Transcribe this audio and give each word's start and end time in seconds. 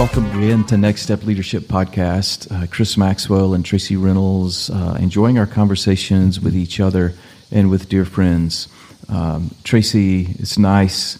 Welcome 0.00 0.34
again 0.34 0.64
to 0.64 0.78
Next 0.78 1.02
Step 1.02 1.24
Leadership 1.24 1.64
Podcast. 1.64 2.50
Uh, 2.50 2.66
Chris 2.68 2.96
Maxwell 2.96 3.52
and 3.52 3.62
Tracy 3.62 3.96
Reynolds 3.96 4.70
uh, 4.70 4.96
enjoying 4.98 5.38
our 5.38 5.46
conversations 5.46 6.40
with 6.40 6.56
each 6.56 6.80
other 6.80 7.12
and 7.52 7.68
with 7.68 7.90
dear 7.90 8.06
friends. 8.06 8.68
Um, 9.10 9.50
Tracy, 9.62 10.22
it's 10.38 10.56
nice 10.56 11.18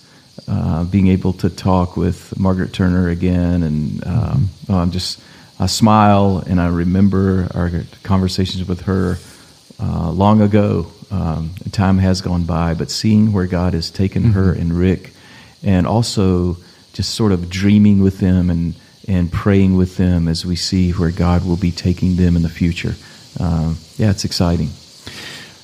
uh, 0.49 0.85
being 0.85 1.09
able 1.09 1.35
to 1.35 1.51
talk 1.51 1.99
with 1.99 2.41
Margaret 2.41 2.73
Turner 2.73 3.11
again, 3.11 3.63
and 3.65 4.07
um, 4.07 4.49
mm-hmm. 4.65 4.91
just 4.93 5.21
I 5.59 5.67
smile 5.67 6.43
and 6.47 6.59
I 6.59 6.69
remember 6.69 7.49
our 7.55 7.71
conversations 8.03 8.67
with 8.67 8.81
her 8.83 9.19
uh, 9.79 10.11
long 10.11 10.41
ago. 10.41 10.91
Um, 11.11 11.51
time 11.71 11.99
has 11.99 12.23
gone 12.23 12.45
by, 12.45 12.73
but 12.73 12.91
seeing 12.91 13.35
where 13.35 13.47
God 13.47 13.75
has 13.75 13.91
taken 13.91 14.23
mm-hmm. 14.23 14.33
her 14.33 14.53
and 14.55 14.73
Rick, 14.73 15.13
and 15.63 15.87
also 15.87 16.57
just 17.01 17.15
sort 17.15 17.33
of 17.33 17.49
dreaming 17.49 18.03
with 18.03 18.19
them 18.19 18.51
and, 18.51 18.75
and 19.09 19.33
praying 19.33 19.75
with 19.75 19.97
them 19.97 20.29
as 20.29 20.45
we 20.45 20.55
see 20.55 20.91
where 20.91 21.11
God 21.11 21.47
will 21.47 21.57
be 21.57 21.71
taking 21.71 22.17
them 22.17 22.37
in 22.37 22.43
the 22.43 22.51
future. 22.51 22.95
Um, 23.39 23.79
yeah, 23.97 24.11
it's 24.11 24.27
exciting. 24.27 24.69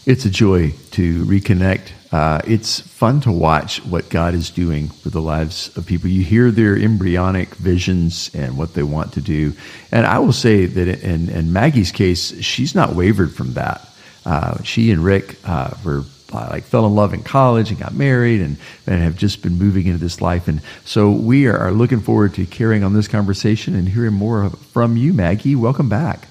It's 0.07 0.25
a 0.25 0.31
joy 0.31 0.71
to 0.93 1.25
reconnect. 1.27 1.91
Uh, 2.11 2.41
it's 2.47 2.81
fun 2.81 3.21
to 3.21 3.31
watch 3.31 3.85
what 3.85 4.09
God 4.09 4.33
is 4.33 4.49
doing 4.49 4.91
with 5.05 5.13
the 5.13 5.21
lives 5.21 5.77
of 5.77 5.85
people. 5.85 6.09
You 6.09 6.23
hear 6.23 6.51
their 6.51 6.75
embryonic 6.75 7.55
visions 7.57 8.31
and 8.33 8.57
what 8.57 8.73
they 8.73 8.83
want 8.83 9.13
to 9.13 9.21
do. 9.21 9.53
And 9.93 10.07
I 10.07 10.21
will 10.21 10.33
say 10.33 10.65
that 10.65 10.89
in, 11.05 11.29
in 11.29 11.53
Maggie's 11.53 11.93
case, 11.93 12.41
she's 12.43 12.75
not 12.75 12.95
wavered 12.95 13.35
from 13.35 13.53
that. 13.53 13.87
Uh, 14.25 14.63
she 14.63 14.91
and 14.91 15.05
Rick 15.05 15.37
uh, 15.45 15.75
were 15.85 16.05
uh, 16.33 16.49
like 16.51 16.65
fell 16.65 16.87
in 16.87 16.95
love 16.95 17.15
in 17.15 17.23
college 17.23 17.71
and 17.71 17.79
got 17.79 17.95
married 17.95 18.41
and, 18.41 18.57
and 18.87 19.03
have 19.03 19.17
just 19.17 19.43
been 19.43 19.59
moving 19.59 19.87
into 19.87 19.99
this 19.99 20.21
life. 20.21 20.49
And 20.49 20.61
so 20.85 21.11
we 21.11 21.47
are, 21.47 21.71
looking 21.71 22.01
forward 22.01 22.35
to 22.35 22.47
carrying 22.47 22.85
on 22.85 22.95
this 22.95 23.09
conversation 23.09 23.75
and 23.75 23.89
hearing 23.89 24.15
more 24.15 24.51
from 24.51 24.97
you, 24.97 25.13
Maggie. 25.13 25.55
Welcome 25.55 25.89
back. 25.89 26.29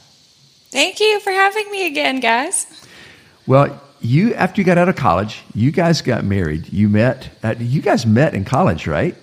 Thank 0.71 0.99
you 0.99 1.19
for 1.19 1.31
having 1.31 1.69
me 1.71 1.87
again, 1.87 2.19
guys. 2.19 2.65
Well, 3.47 3.81
you 4.01 4.33
after 4.33 4.61
you 4.61 4.65
got 4.65 4.77
out 4.77 4.89
of 4.89 4.95
college, 4.95 5.43
you 5.53 5.71
guys 5.71 6.01
got 6.01 6.23
married. 6.23 6.71
You 6.71 6.89
met. 6.89 7.29
Uh, 7.43 7.55
you 7.57 7.81
guys 7.81 8.05
met 8.05 8.33
in 8.33 8.43
college, 8.45 8.87
right? 8.87 9.15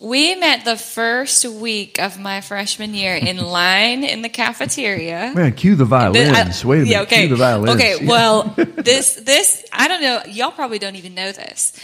We 0.00 0.34
met 0.34 0.64
the 0.64 0.78
first 0.78 1.44
week 1.44 2.00
of 2.00 2.18
my 2.18 2.40
freshman 2.40 2.94
year 2.94 3.14
in 3.14 3.36
line 3.44 4.02
in 4.02 4.22
the 4.22 4.30
cafeteria. 4.30 5.32
Man, 5.34 5.52
cue 5.52 5.76
the 5.76 5.84
violins. 5.84 6.64
I, 6.64 6.66
Wait 6.66 6.76
a 6.76 6.80
minute. 6.80 6.90
Yeah, 6.90 7.02
okay. 7.02 7.26
Cue 7.26 7.28
the 7.28 7.36
violins. 7.36 7.76
Okay. 7.76 8.06
Well, 8.06 8.44
this 8.56 9.14
this 9.16 9.64
I 9.72 9.88
don't 9.88 10.00
know. 10.00 10.22
Y'all 10.26 10.52
probably 10.52 10.78
don't 10.78 10.96
even 10.96 11.14
know 11.14 11.32
this. 11.32 11.78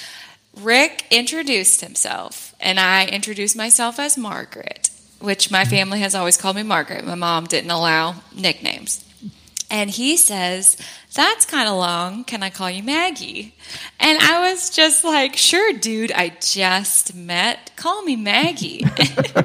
Rick 0.63 1.05
introduced 1.11 1.83
himself, 1.83 2.55
and 2.59 2.81
I 2.81 3.07
introduced 3.07 3.55
myself 3.55 3.99
as 3.99 4.17
Margaret, 4.17 4.89
which 5.21 5.51
my 5.51 5.67
family 5.67 6.01
has 6.01 6.15
always 6.15 6.39
called 6.39 6.57
me 6.57 6.63
Margaret. 6.63 7.05
My 7.05 7.15
mom 7.15 7.45
didn't 7.45 7.71
allow 7.71 8.15
nicknames. 8.35 9.06
And 9.71 9.91
he 9.91 10.17
says, 10.17 10.77
That's 11.15 11.45
kind 11.45 11.69
of 11.69 11.77
long. 11.77 12.25
Can 12.25 12.43
I 12.43 12.51
call 12.51 12.71
you 12.71 12.83
Maggie? 12.83 13.55
And 13.99 14.19
I 14.21 14.51
was 14.51 14.71
just 14.71 15.03
like, 15.03 15.37
Sure, 15.37 15.73
dude. 15.73 16.13
I 16.13 16.37
just 16.41 17.15
met. 17.15 17.73
Call 17.77 18.03
me 18.03 18.15
Maggie. 18.15 18.85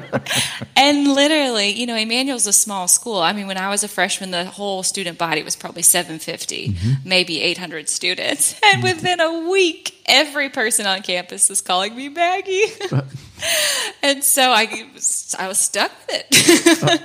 and 0.76 1.12
literally, 1.12 1.70
you 1.70 1.86
know, 1.86 1.96
Emmanuel's 1.96 2.46
a 2.46 2.52
small 2.52 2.86
school. 2.86 3.18
I 3.18 3.32
mean, 3.32 3.48
when 3.48 3.58
I 3.58 3.68
was 3.68 3.82
a 3.82 3.88
freshman, 3.88 4.30
the 4.30 4.44
whole 4.44 4.82
student 4.82 5.18
body 5.18 5.42
was 5.42 5.56
probably 5.56 5.82
750, 5.82 6.68
mm-hmm. 6.68 7.08
maybe 7.08 7.40
800 7.40 7.88
students. 7.88 8.60
And 8.72 8.82
within 8.82 9.20
a 9.20 9.50
week, 9.50 10.00
every 10.06 10.48
person 10.48 10.86
on 10.86 11.02
campus 11.02 11.50
is 11.50 11.60
calling 11.60 11.94
me 11.94 12.08
Maggie. 12.08 12.64
and 14.02 14.24
so 14.24 14.50
I 14.50 14.88
was, 14.94 15.34
I 15.38 15.46
was 15.48 15.58
stuck 15.58 15.90
with 16.06 16.24
it. 16.32 17.02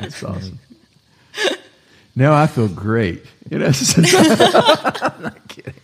That's 0.00 0.22
awesome. 0.22 0.58
Now 2.16 2.32
I 2.34 2.46
feel 2.46 2.68
great. 2.68 3.24
You 3.50 3.58
know, 3.58 3.66
I'm 3.96 5.22
not 5.22 5.48
kidding. 5.48 5.74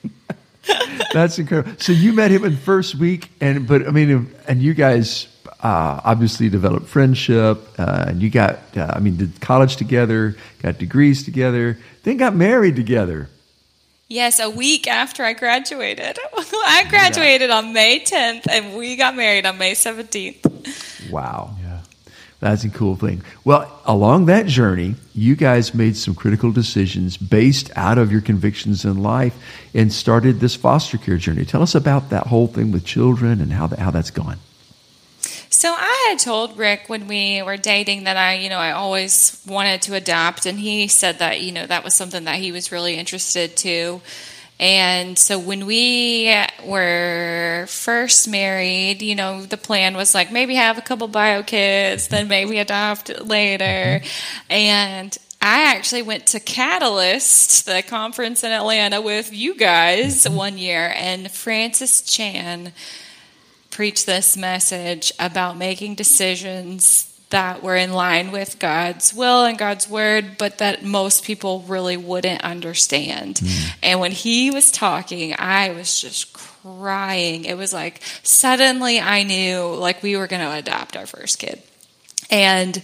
That's 1.13 1.39
incredible. 1.39 1.75
So 1.79 1.93
you 1.93 2.15
met 2.15 2.31
him 2.31 2.45
in 2.45 2.57
first 2.57 2.95
week, 2.95 3.31
and 3.41 3.69
but 3.69 3.87
I 3.87 3.91
mean, 3.91 4.35
and 4.49 4.63
you 4.63 4.73
guys 4.73 5.29
uh, 5.63 6.01
obviously 6.03 6.49
developed 6.49 6.87
friendship, 6.87 7.59
uh, 7.79 8.07
and 8.09 8.23
you 8.23 8.31
got 8.31 8.61
uh, 8.77 8.93
I 8.95 8.99
mean, 8.99 9.17
did 9.19 9.41
college 9.41 9.77
together, 9.77 10.35
got 10.63 10.79
degrees 10.79 11.23
together, 11.23 11.79
then 12.03 12.17
got 12.17 12.35
married 12.35 12.77
together. 12.77 13.29
Yes, 14.09 14.41
a 14.41 14.51
week 14.51 14.87
after 14.87 15.25
I 15.25 15.33
graduated. 15.33 16.19
I 16.37 16.85
graduated 16.91 17.49
yeah. 17.49 17.57
on 17.57 17.73
May 17.73 18.01
10th, 18.01 18.47
and 18.47 18.77
we 18.77 18.97
got 18.97 19.17
married 19.17 19.47
on 19.47 19.57
May 19.57 19.73
17th. 19.73 21.11
Wow. 21.11 21.57
That's 22.43 22.65
a 22.65 22.71
cool 22.71 22.97
thing. 22.97 23.23
Well, 23.45 23.71
along 23.85 24.27
that 24.27 24.47
journey, 24.47 24.97
you 25.15 25.37
guys 25.37 25.75
made 25.75 25.97
some 25.97 26.17
critical 26.17 26.51
decisions 26.51 27.17
based 27.17 27.71
out 27.77 27.99
of 27.99 28.11
your 28.11 28.21
convictions 28.21 28.85
in 28.85 29.01
life 29.01 29.41
and 29.73 29.93
started 29.93 30.41
this 30.41 30.57
foster 30.57 30.99
care 30.99 31.19
journey. 31.19 31.45
Tell 31.45 31.63
us 31.63 31.77
about 31.77 32.11
that 32.11 32.27
whole 32.27 32.49
thing 32.49 32.73
with 32.73 32.85
children 32.85 33.41
and 33.41 33.53
how, 33.53 33.69
that, 33.69 33.79
how 33.79 33.93
that's 33.93 34.11
gone. 34.11 34.39
So 35.51 35.73
I 35.73 36.09
had 36.09 36.19
told 36.19 36.59
Rick 36.59 36.89
when 36.89 37.07
we 37.07 37.43
were 37.43 37.57
dating 37.57 38.05
that 38.05 38.17
I, 38.17 38.35
you 38.39 38.49
know, 38.49 38.59
I 38.59 38.73
always 38.73 39.41
wanted 39.47 39.81
to 39.83 39.95
adopt, 39.95 40.45
and 40.45 40.59
he 40.59 40.89
said 40.89 41.21
that, 41.21 41.43
you 41.43 41.53
know, 41.53 41.65
that 41.65 41.85
was 41.85 41.95
something 41.95 42.25
that 42.25 42.41
he 42.41 42.51
was 42.51 42.73
really 42.73 42.97
interested 42.97 43.57
to. 43.59 44.01
And 44.63 45.19
so 45.19 45.41
when 45.41 45.67
we 45.67 46.33
were 46.65 47.67
first 47.69 48.29
married, 48.29 49.03
you 49.03 49.17
know, 49.17 49.43
the 49.43 49.57
plan 49.57 49.97
was 49.97 50.15
like 50.15 50.31
maybe 50.31 50.55
have 50.55 50.79
a 50.79 50.83
couple 50.83 51.09
bio 51.09 51.43
kids, 51.43 52.07
then 52.07 52.29
maybe 52.29 52.59
adopt 52.59 53.09
later. 53.27 54.01
And 54.49 55.19
I 55.41 55.75
actually 55.75 56.03
went 56.03 56.27
to 56.29 56.39
Catalyst, 56.39 57.67
the 57.67 57.83
conference 57.83 58.45
in 58.45 58.53
Atlanta, 58.53 59.01
with 59.01 59.33
you 59.33 59.57
guys 59.57 60.29
one 60.29 60.57
year, 60.59 60.95
and 60.95 61.29
Francis 61.29 62.03
Chan 62.03 62.73
preached 63.73 64.07
this 64.07 64.37
message 64.37 65.13
about 65.19 65.57
making 65.57 65.97
decisions 65.97 67.12
that 67.33 67.63
were 67.63 67.77
in 67.77 67.93
line 67.93 68.31
with 68.31 68.59
God's 68.59 69.13
will 69.13 69.45
and 69.45 69.59
God's 69.59 69.89
word, 69.89 70.39
but 70.39 70.59
that 70.59 70.85
most 70.85 71.25
people 71.25 71.61
really 71.67 71.97
wouldn't 71.97 72.43
understand. 72.43 73.37
Mm. 73.37 73.77
And 73.83 74.01
when 74.01 74.13
he 74.13 74.51
was 74.51 74.71
talking, 74.71 75.35
I 75.39 75.71
was 75.71 76.01
just 76.01 76.33
crying. 76.33 77.45
It 77.45 77.57
was 77.57 77.73
like 77.73 78.01
suddenly 78.23 79.01
I 79.01 79.25
knew 79.25 79.75
like 79.75 80.03
we 80.03 80.17
were 80.17 80.27
going 80.27 80.43
to 80.43 80.53
adopt 80.53 80.97
our 80.97 81.07
first 81.07 81.39
kid. 81.39 81.61
And 82.31 82.81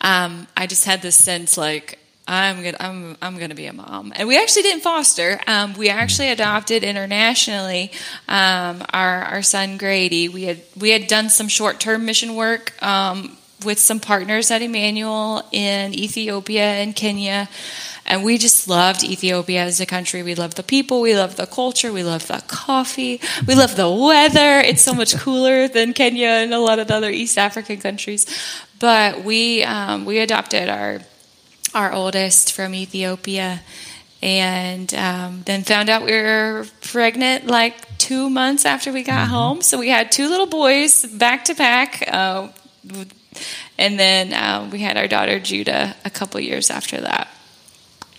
um, 0.00 0.46
I 0.56 0.66
just 0.66 0.84
had 0.84 1.02
this 1.02 1.16
sense 1.16 1.56
like, 1.56 1.98
I'm 2.28 2.62
gonna 2.64 2.76
I'm 2.80 3.16
I'm 3.22 3.38
gonna 3.38 3.54
be 3.54 3.66
a 3.66 3.72
mom, 3.72 4.12
and 4.16 4.26
we 4.26 4.36
actually 4.36 4.62
didn't 4.62 4.82
foster. 4.82 5.40
Um, 5.46 5.74
we 5.74 5.90
actually 5.90 6.30
adopted 6.30 6.82
internationally 6.82 7.92
um, 8.26 8.84
our 8.92 9.22
our 9.22 9.42
son 9.42 9.76
Grady. 9.76 10.28
We 10.28 10.42
had 10.42 10.60
we 10.76 10.90
had 10.90 11.06
done 11.06 11.30
some 11.30 11.46
short 11.46 11.78
term 11.78 12.04
mission 12.04 12.34
work 12.34 12.82
um, 12.82 13.36
with 13.64 13.78
some 13.78 14.00
partners 14.00 14.50
at 14.50 14.62
Emmanuel 14.62 15.42
in 15.52 15.94
Ethiopia 15.94 16.62
and 16.62 16.94
Kenya. 16.94 17.48
And 18.08 18.22
we 18.22 18.38
just 18.38 18.68
loved 18.68 19.02
Ethiopia 19.02 19.64
as 19.64 19.80
a 19.80 19.86
country. 19.86 20.22
We 20.22 20.36
love 20.36 20.54
the 20.54 20.62
people, 20.62 21.00
we 21.00 21.16
love 21.16 21.34
the 21.36 21.46
culture, 21.46 21.92
we 21.92 22.04
love 22.04 22.28
the 22.28 22.42
coffee, 22.46 23.20
we 23.46 23.54
love 23.54 23.74
the 23.74 23.90
weather. 23.90 24.60
It's 24.60 24.82
so 24.82 24.94
much 24.94 25.16
cooler 25.16 25.66
than 25.66 25.92
Kenya 25.92 26.28
and 26.28 26.54
a 26.54 26.60
lot 26.60 26.78
of 26.78 26.86
the 26.86 26.94
other 26.94 27.10
East 27.10 27.36
African 27.36 27.78
countries. 27.78 28.26
But 28.78 29.24
we 29.24 29.64
um, 29.64 30.04
we 30.04 30.18
adopted 30.20 30.68
our 30.68 31.00
our 31.74 31.92
oldest 31.92 32.52
from 32.52 32.74
Ethiopia, 32.74 33.60
and 34.22 34.92
um, 34.94 35.42
then 35.44 35.64
found 35.64 35.88
out 35.88 36.04
we 36.04 36.12
were 36.12 36.66
pregnant 36.82 37.46
like 37.46 37.98
two 37.98 38.30
months 38.30 38.64
after 38.64 38.92
we 38.92 39.02
got 39.02 39.24
mm-hmm. 39.24 39.34
home. 39.34 39.62
So 39.62 39.78
we 39.78 39.88
had 39.88 40.12
two 40.12 40.28
little 40.28 40.46
boys 40.46 41.04
back 41.04 41.46
to 41.46 41.54
back. 41.54 42.04
Uh, 42.06 42.48
and 43.78 43.98
then 43.98 44.32
um, 44.32 44.70
we 44.70 44.80
had 44.80 44.96
our 44.96 45.08
daughter 45.08 45.38
Judah 45.38 45.96
a 46.04 46.10
couple 46.10 46.40
years 46.40 46.70
after 46.70 47.00
that. 47.00 47.28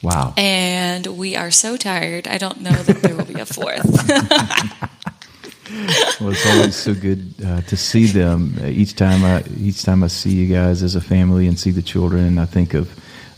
Wow. 0.04 0.34
And 0.38 1.08
we 1.08 1.36
are 1.36 1.52
so 1.52 1.76
tired. 1.76 2.28
I 2.28 2.38
don't 2.38 2.62
know 2.62 2.72
that 2.72 3.02
there 3.02 3.16
will 3.16 3.26
be 3.26 3.40
a 3.40 3.46
fourth. 3.46 4.08
well, 6.22 6.30
it's 6.30 6.46
always 6.46 6.76
so 6.76 6.94
good 6.94 7.34
uh, 7.44 7.62
to 7.62 7.76
see 7.76 8.06
them. 8.06 8.56
Each 8.64 8.96
time 8.96 9.24
I 9.24 9.44
each 9.58 9.84
time 9.84 10.04
I 10.04 10.08
see 10.08 10.32
you 10.32 10.54
guys 10.54 10.84
as 10.84 10.96
a 10.96 11.02
family 11.02 11.48
and 11.48 11.60
see 11.60 11.72
the 11.72 11.82
children, 11.82 12.38
I 12.38 12.46
think 12.46 12.74
of 12.74 12.90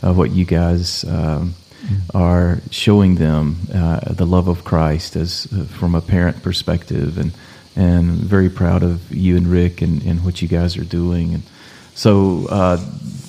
uh, 0.02 0.12
what 0.12 0.30
you 0.30 0.44
guys 0.44 1.04
um, 1.04 1.54
are 2.14 2.58
showing 2.70 3.16
them 3.16 3.56
uh, 3.74 4.12
the 4.12 4.26
love 4.26 4.48
of 4.48 4.64
Christ 4.64 5.16
as 5.16 5.48
uh, 5.52 5.64
from 5.64 5.94
a 5.94 6.00
parent 6.00 6.42
perspective, 6.42 7.18
and 7.18 7.32
and 7.74 8.10
very 8.10 8.50
proud 8.50 8.82
of 8.82 9.10
you 9.10 9.36
and 9.36 9.46
Rick 9.46 9.82
and, 9.82 10.02
and 10.02 10.24
what 10.24 10.42
you 10.42 10.48
guys 10.48 10.76
are 10.76 10.84
doing. 10.84 11.34
And 11.34 11.42
so, 11.94 12.46
uh, 12.48 12.78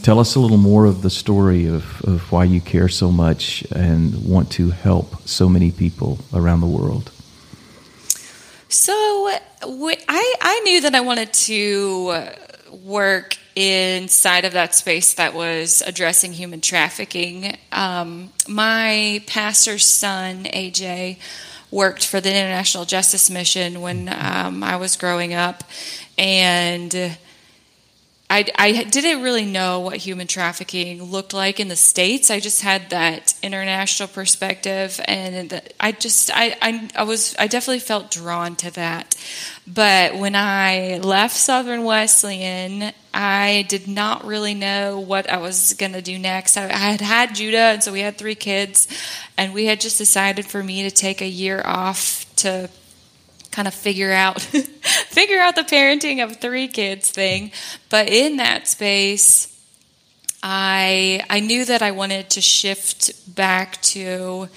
tell 0.02 0.20
us 0.20 0.36
a 0.36 0.40
little 0.40 0.58
more 0.58 0.86
of 0.86 1.02
the 1.02 1.10
story 1.10 1.68
of, 1.68 2.02
of 2.04 2.32
why 2.32 2.44
you 2.44 2.62
care 2.62 2.90
so 2.90 3.12
much 3.12 3.64
and 3.72 4.26
want 4.26 4.52
to 4.54 4.72
help 4.72 5.28
so 5.28 5.48
many 5.48 5.72
people 5.72 6.20
around 6.34 6.62
the 6.62 6.68
world. 6.68 7.12
So 8.70 8.94
I 8.94 10.36
I 10.42 10.62
knew 10.64 10.82
that 10.82 10.96
I 10.96 11.02
wanted 11.02 11.34
to 11.34 12.30
work 12.84 13.38
inside 13.56 14.46
of 14.46 14.54
that 14.54 14.74
space 14.74 15.16
that 15.16 15.34
was 15.34 15.84
addressing 15.86 16.32
human 16.32 16.62
trafficking. 16.62 17.58
Um, 17.72 18.32
my 18.48 19.24
pastor's 19.28 19.86
son 19.86 20.46
AJ 20.46 21.18
worked 21.70 22.06
for 22.06 22.22
the 22.22 22.30
International 22.30 22.86
Justice 22.86 23.30
Mission 23.30 23.82
when 23.82 24.10
um, 24.10 24.64
I 24.64 24.78
was 24.78 24.96
growing 24.96 25.34
up, 25.34 25.64
and 26.18 27.18
I, 28.32 28.46
I 28.56 28.84
didn't 28.84 29.24
really 29.24 29.44
know 29.44 29.82
what 29.82 29.98
human 29.98 30.26
trafficking 30.26 31.04
looked 31.04 31.34
like 31.34 31.60
in 31.60 31.68
the 31.68 31.76
states. 31.76 32.32
I 32.32 32.40
just 32.40 32.62
had 32.62 32.90
that 32.92 33.34
international 33.44 34.08
perspective, 34.08 35.02
and 35.04 35.62
I 35.82 35.92
just 35.92 36.32
I, 36.34 36.56
I, 36.62 36.90
I 36.96 37.04
was 37.04 37.36
I 37.38 37.48
definitely 37.48 37.80
felt 37.80 38.10
drawn 38.10 38.56
to 38.58 38.72
that. 38.72 39.18
But 39.68 40.16
when 40.16 40.36
I 40.36 41.00
left 41.04 41.36
Southern 41.36 41.84
Wesleyan, 41.84 42.94
I 43.14 43.66
did 43.68 43.90
not 43.90 44.24
really 44.24 44.54
know 44.54 45.02
what 45.02 45.30
I 45.30 45.36
was 45.36 45.74
going 45.74 45.92
to 45.92 46.02
do 46.02 46.18
next. 46.18 46.56
I, 46.56 46.68
I 46.68 46.78
had 46.78 47.02
had 47.02 47.36
Judah, 47.36 47.58
and 47.58 47.84
so 47.84 47.92
we 47.92 48.00
had 48.00 48.18
three 48.18 48.36
kids, 48.36 48.88
and 49.38 49.54
we 49.54 49.66
had 49.66 49.82
just 49.82 49.98
decided 49.98 50.46
for 50.46 50.64
me 50.64 50.84
to 50.84 50.92
take 50.92 51.20
a 51.20 51.28
year 51.28 51.62
off 51.66 52.26
to 52.38 52.70
kind 53.52 53.68
of 53.68 53.74
figure 53.74 54.12
out 54.12 54.42
figure 54.42 55.40
out 55.40 55.56
the 55.56 55.64
parenting 55.64 56.24
of 56.24 56.38
three 56.38 56.68
kids 56.68 57.10
thing. 57.12 57.52
But 57.90 58.10
in 58.10 58.38
that 58.38 58.68
space, 58.68 59.48
I 60.42 61.24
I 61.30 61.40
knew 61.40 61.66
that 61.66 61.82
I 61.82 61.92
wanted 61.92 62.30
to 62.32 62.42
shift 62.42 63.36
back 63.36 63.82
to 63.84 64.50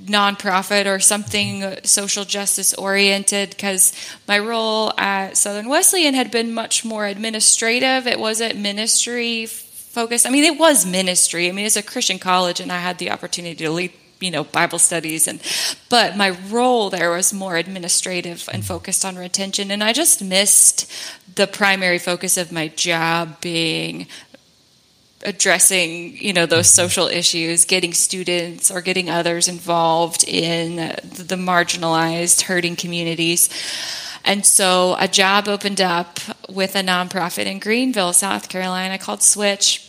nonprofit 0.00 0.86
or 0.86 1.00
something 1.00 1.64
social 1.84 2.24
justice 2.24 2.74
oriented 2.74 3.50
because 3.50 3.94
my 4.28 4.38
role 4.38 4.92
at 4.98 5.38
Southern 5.38 5.68
Wesleyan 5.68 6.14
had 6.14 6.30
been 6.30 6.52
much 6.52 6.84
more 6.84 7.06
administrative. 7.06 8.06
It 8.06 8.20
wasn't 8.20 8.58
ministry 8.58 9.46
focused. 9.46 10.26
I 10.26 10.30
mean, 10.30 10.44
it 10.44 10.58
was 10.58 10.84
ministry. 10.84 11.48
I 11.48 11.52
mean, 11.52 11.64
it's 11.64 11.76
a 11.76 11.82
Christian 11.82 12.18
college, 12.18 12.60
and 12.60 12.70
I 12.70 12.78
had 12.78 12.98
the 12.98 13.10
opportunity 13.10 13.54
to 13.64 13.70
lead 13.70 13.92
you 14.20 14.30
know 14.30 14.44
bible 14.44 14.78
studies 14.78 15.28
and 15.28 15.40
but 15.88 16.16
my 16.16 16.30
role 16.48 16.90
there 16.90 17.10
was 17.10 17.32
more 17.32 17.56
administrative 17.56 18.48
and 18.52 18.62
mm-hmm. 18.62 18.68
focused 18.68 19.04
on 19.04 19.16
retention. 19.16 19.70
And 19.70 19.82
i 19.82 19.92
just 19.92 20.22
missed 20.22 20.90
the 21.34 21.46
primary 21.46 21.98
focus 21.98 22.36
of 22.36 22.50
my 22.50 22.68
job 22.68 23.40
being 23.40 24.06
addressing 25.24 26.16
you 26.16 26.32
know 26.32 26.46
those 26.46 26.68
mm-hmm. 26.68 26.86
social 26.86 27.08
issues 27.08 27.64
getting 27.64 27.92
students 27.92 28.70
or 28.70 28.80
getting 28.80 29.10
others 29.10 29.48
involved 29.48 30.24
in 30.24 30.76
the 30.76 31.36
marginalized 31.36 32.42
hurting 32.42 32.76
communities. 32.76 33.48
And 34.24 34.44
so 34.44 34.96
a 34.98 35.06
job 35.06 35.46
opened 35.46 35.80
up 35.80 36.18
with 36.48 36.74
a 36.74 36.80
nonprofit 36.80 37.46
in 37.46 37.58
greenville 37.58 38.12
south 38.12 38.48
carolina 38.48 38.98
called 38.98 39.22
switch 39.22 39.85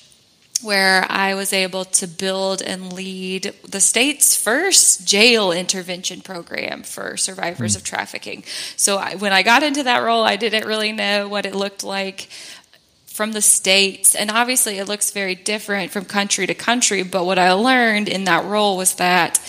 where 0.62 1.06
I 1.10 1.36
was 1.36 1.54
able 1.54 1.86
to 1.86 2.08
build 2.08 2.62
and 2.62 2.92
lead 2.92 3.54
the 3.68 3.80
state's 3.80 4.36
first 4.36 5.06
jail 5.08 5.52
intervention 5.52 6.22
program 6.22 6.84
for 6.84 7.16
survivors 7.16 7.74
mm. 7.74 7.78
of 7.78 7.84
trafficking. 7.84 8.44
So 8.76 8.98
I, 8.98 9.16
when 9.16 9.34
I 9.34 9.44
got 9.44 9.64
into 9.64 9.84
that 9.84 10.00
role, 10.00 10.24
I 10.24 10.36
didn't 10.36 10.66
really 10.68 10.92
know 10.92 11.28
what 11.28 11.46
it 11.46 11.56
looked 11.56 11.84
like 11.84 12.30
from 13.06 13.32
the 13.32 13.42
states. 13.42 14.16
And 14.16 14.32
obviously, 14.32 14.78
it 14.78 14.88
looks 14.88 15.12
very 15.12 15.36
different 15.36 15.92
from 15.92 16.06
country 16.06 16.48
to 16.48 16.54
country. 16.54 17.04
But 17.04 17.26
what 17.26 17.40
I 17.40 17.52
learned 17.54 18.10
in 18.10 18.26
that 18.26 18.46
role 18.46 18.78
was 18.78 18.96
that 18.96 19.40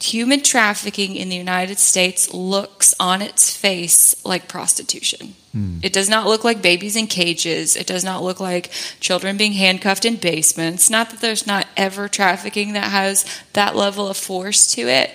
human 0.00 0.42
trafficking 0.42 1.16
in 1.16 1.28
the 1.28 1.36
United 1.36 1.78
States 1.78 2.32
looks 2.32 2.94
on 3.00 3.22
its 3.22 3.56
face 3.56 4.24
like 4.24 4.48
prostitution. 4.48 5.34
Hmm. 5.52 5.78
It 5.82 5.92
does 5.92 6.08
not 6.08 6.26
look 6.26 6.44
like 6.44 6.60
babies 6.60 6.96
in 6.96 7.06
cages. 7.06 7.76
It 7.76 7.86
does 7.86 8.04
not 8.04 8.22
look 8.22 8.38
like 8.38 8.70
children 9.00 9.36
being 9.36 9.52
handcuffed 9.52 10.04
in 10.04 10.16
basements. 10.16 10.90
Not 10.90 11.10
that 11.10 11.20
there's 11.20 11.46
not 11.46 11.66
ever 11.76 12.08
trafficking 12.08 12.74
that 12.74 12.90
has 12.90 13.24
that 13.54 13.74
level 13.74 14.08
of 14.08 14.16
force 14.16 14.72
to 14.74 14.82
it. 14.82 15.12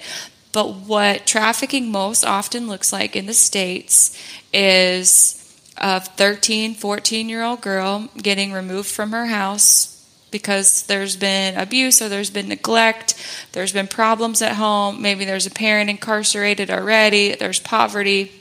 But 0.52 0.74
what 0.74 1.26
trafficking 1.26 1.92
most 1.92 2.26
often 2.26 2.68
looks 2.68 2.92
like 2.92 3.16
in 3.16 3.26
the 3.26 3.34
States 3.34 4.18
is 4.52 5.38
a 5.78 6.02
13, 6.02 6.74
14 6.74 7.30
year 7.30 7.44
old 7.44 7.62
girl 7.62 8.10
getting 8.18 8.52
removed 8.52 8.90
from 8.90 9.12
her 9.12 9.28
house 9.28 9.91
because 10.32 10.84
there's 10.84 11.16
been 11.16 11.58
abuse 11.58 12.02
or 12.02 12.10
there's 12.10 12.30
been 12.30 12.48
neglect, 12.48 13.16
there's 13.52 13.74
been 13.74 13.88
problems 13.88 14.42
at 14.42 14.56
home, 14.56 15.02
maybe 15.02 15.26
there's 15.26 15.46
a 15.46 15.52
parent 15.52 15.90
incarcerated 15.90 16.72
already, 16.72 17.36
there's 17.36 17.60
poverty, 17.60 18.32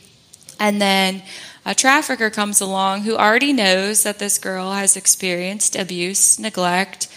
and 0.59 0.81
then 0.81 1.23
a 1.67 1.75
trafficker 1.75 2.31
comes 2.31 2.61
along 2.61 3.03
who 3.03 3.17
already 3.17 3.53
knows 3.53 4.03
that 4.03 4.19
this 4.19 4.39
girl 4.39 4.73
has 4.73 4.97
experienced 4.97 5.77
abuse, 5.77 6.39
neglect, 6.39 7.09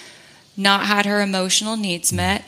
not 0.57 0.85
had 0.85 1.05
her 1.05 1.21
emotional 1.21 1.77
needs 1.77 2.11
met, 2.11 2.43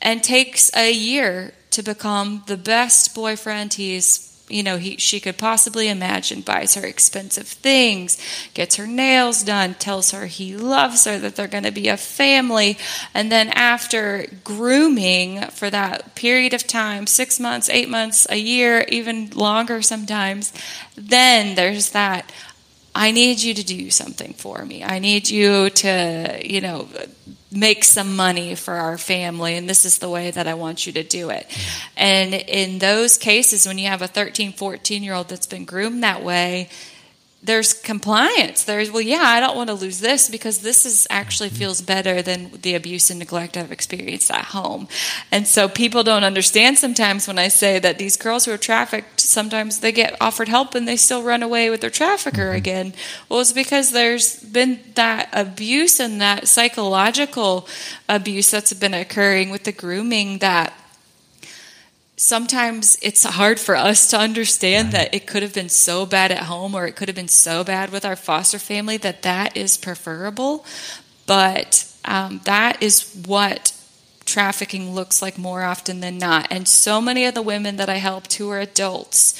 and 0.00 0.22
takes 0.22 0.74
a 0.76 0.92
year 0.92 1.52
to 1.70 1.82
become 1.82 2.44
the 2.46 2.56
best 2.56 3.14
boyfriend 3.14 3.74
he's 3.74 4.31
you 4.52 4.62
know 4.62 4.76
he, 4.76 4.96
she 4.96 5.20
could 5.20 5.38
possibly 5.38 5.88
imagine 5.88 6.40
buys 6.40 6.74
her 6.74 6.86
expensive 6.86 7.46
things 7.46 8.18
gets 8.54 8.76
her 8.76 8.86
nails 8.86 9.42
done 9.42 9.74
tells 9.74 10.10
her 10.10 10.26
he 10.26 10.56
loves 10.56 11.04
her 11.04 11.18
that 11.18 11.36
they're 11.36 11.48
going 11.48 11.64
to 11.64 11.70
be 11.70 11.88
a 11.88 11.96
family 11.96 12.76
and 13.14 13.32
then 13.32 13.48
after 13.50 14.26
grooming 14.44 15.40
for 15.46 15.70
that 15.70 16.14
period 16.14 16.54
of 16.54 16.66
time 16.66 17.06
six 17.06 17.40
months 17.40 17.68
eight 17.70 17.88
months 17.88 18.26
a 18.30 18.36
year 18.36 18.84
even 18.88 19.30
longer 19.30 19.82
sometimes 19.82 20.52
then 20.96 21.54
there's 21.54 21.90
that 21.90 22.30
I 22.94 23.10
need 23.10 23.40
you 23.40 23.54
to 23.54 23.64
do 23.64 23.90
something 23.90 24.34
for 24.34 24.66
me. 24.66 24.84
I 24.84 24.98
need 24.98 25.30
you 25.30 25.70
to, 25.70 26.40
you 26.44 26.60
know, 26.60 26.88
make 27.52 27.84
some 27.84 28.16
money 28.16 28.54
for 28.54 28.74
our 28.74 28.98
family 28.98 29.56
and 29.56 29.68
this 29.68 29.84
is 29.84 29.98
the 29.98 30.08
way 30.08 30.30
that 30.30 30.46
I 30.46 30.54
want 30.54 30.86
you 30.86 30.92
to 30.94 31.02
do 31.02 31.30
it. 31.30 31.46
And 31.96 32.34
in 32.34 32.78
those 32.78 33.18
cases 33.18 33.66
when 33.66 33.78
you 33.78 33.88
have 33.88 34.02
a 34.02 34.08
13, 34.08 34.52
14 34.52 35.02
year 35.02 35.14
old 35.14 35.28
that's 35.28 35.46
been 35.46 35.64
groomed 35.64 36.02
that 36.02 36.24
way, 36.24 36.68
there's 37.44 37.72
compliance. 37.72 38.62
There's, 38.62 38.90
well, 38.90 39.02
yeah, 39.02 39.22
I 39.22 39.40
don't 39.40 39.56
want 39.56 39.68
to 39.68 39.74
lose 39.74 39.98
this 39.98 40.28
because 40.28 40.60
this 40.60 40.86
is 40.86 41.08
actually 41.10 41.48
feels 41.48 41.82
better 41.82 42.22
than 42.22 42.52
the 42.62 42.76
abuse 42.76 43.10
and 43.10 43.18
neglect 43.18 43.56
I've 43.56 43.72
experienced 43.72 44.30
at 44.30 44.44
home. 44.46 44.86
And 45.32 45.48
so 45.48 45.68
people 45.68 46.04
don't 46.04 46.22
understand 46.22 46.78
sometimes 46.78 47.26
when 47.26 47.38
I 47.38 47.48
say 47.48 47.80
that 47.80 47.98
these 47.98 48.16
girls 48.16 48.44
who 48.44 48.52
are 48.52 48.58
trafficked, 48.58 49.20
sometimes 49.20 49.80
they 49.80 49.90
get 49.90 50.16
offered 50.20 50.48
help 50.48 50.76
and 50.76 50.86
they 50.86 50.96
still 50.96 51.24
run 51.24 51.42
away 51.42 51.68
with 51.68 51.80
their 51.80 51.90
trafficker 51.90 52.46
mm-hmm. 52.46 52.56
again. 52.56 52.94
Well, 53.28 53.40
it's 53.40 53.52
because 53.52 53.90
there's 53.90 54.38
been 54.44 54.78
that 54.94 55.28
abuse 55.32 55.98
and 55.98 56.20
that 56.20 56.46
psychological 56.46 57.66
abuse 58.08 58.52
that's 58.52 58.72
been 58.72 58.94
occurring 58.94 59.50
with 59.50 59.64
the 59.64 59.72
grooming 59.72 60.38
that 60.38 60.72
sometimes 62.22 62.96
it's 63.02 63.24
hard 63.24 63.58
for 63.58 63.74
us 63.74 64.08
to 64.08 64.16
understand 64.16 64.86
right. 64.86 65.10
that 65.10 65.14
it 65.14 65.26
could 65.26 65.42
have 65.42 65.52
been 65.52 65.68
so 65.68 66.06
bad 66.06 66.30
at 66.30 66.44
home 66.44 66.72
or 66.72 66.86
it 66.86 66.94
could 66.94 67.08
have 67.08 67.16
been 67.16 67.26
so 67.26 67.64
bad 67.64 67.90
with 67.90 68.04
our 68.04 68.14
foster 68.14 68.60
family 68.60 68.96
that 68.96 69.22
that 69.22 69.56
is 69.56 69.76
preferable. 69.76 70.64
But 71.26 71.84
um, 72.04 72.40
that 72.44 72.80
is 72.80 73.12
what 73.26 73.76
trafficking 74.24 74.94
looks 74.94 75.20
like 75.20 75.36
more 75.36 75.64
often 75.64 75.98
than 75.98 76.16
not. 76.16 76.46
And 76.48 76.68
so 76.68 77.00
many 77.00 77.24
of 77.24 77.34
the 77.34 77.42
women 77.42 77.76
that 77.78 77.88
I 77.88 77.96
helped 77.96 78.34
who 78.34 78.50
are 78.50 78.60
adults 78.60 79.34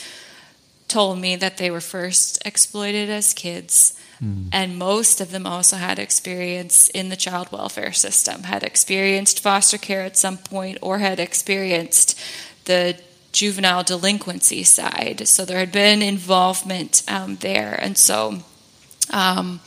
told 0.89 1.21
me 1.21 1.37
that 1.37 1.59
they 1.59 1.71
were 1.71 1.81
first 1.81 2.45
exploited 2.45 3.09
as 3.09 3.33
kids. 3.33 3.97
Hmm. 4.19 4.49
And 4.51 4.77
most 4.77 5.21
of 5.21 5.31
them 5.31 5.47
also 5.47 5.77
had 5.77 6.01
experience 6.01 6.89
in 6.89 7.11
the 7.11 7.17
child 7.17 7.53
welfare 7.53 7.93
system, 7.93 8.43
had 8.43 8.65
experienced 8.65 9.41
foster 9.41 9.79
care 9.79 10.03
at 10.03 10.17
some 10.17 10.37
point, 10.37 10.79
or 10.83 10.99
had 10.99 11.21
experienced 11.21 12.19
the 12.65 12.99
juvenile 13.33 13.83
delinquency 13.83 14.63
side. 14.63 15.27
So 15.27 15.45
there 15.45 15.59
had 15.59 15.73
been 15.73 16.03
involvement 16.03 17.03
um, 17.09 17.37
there. 17.37 17.79
And 17.81 17.97
so 17.97 18.41
um, 19.11 19.61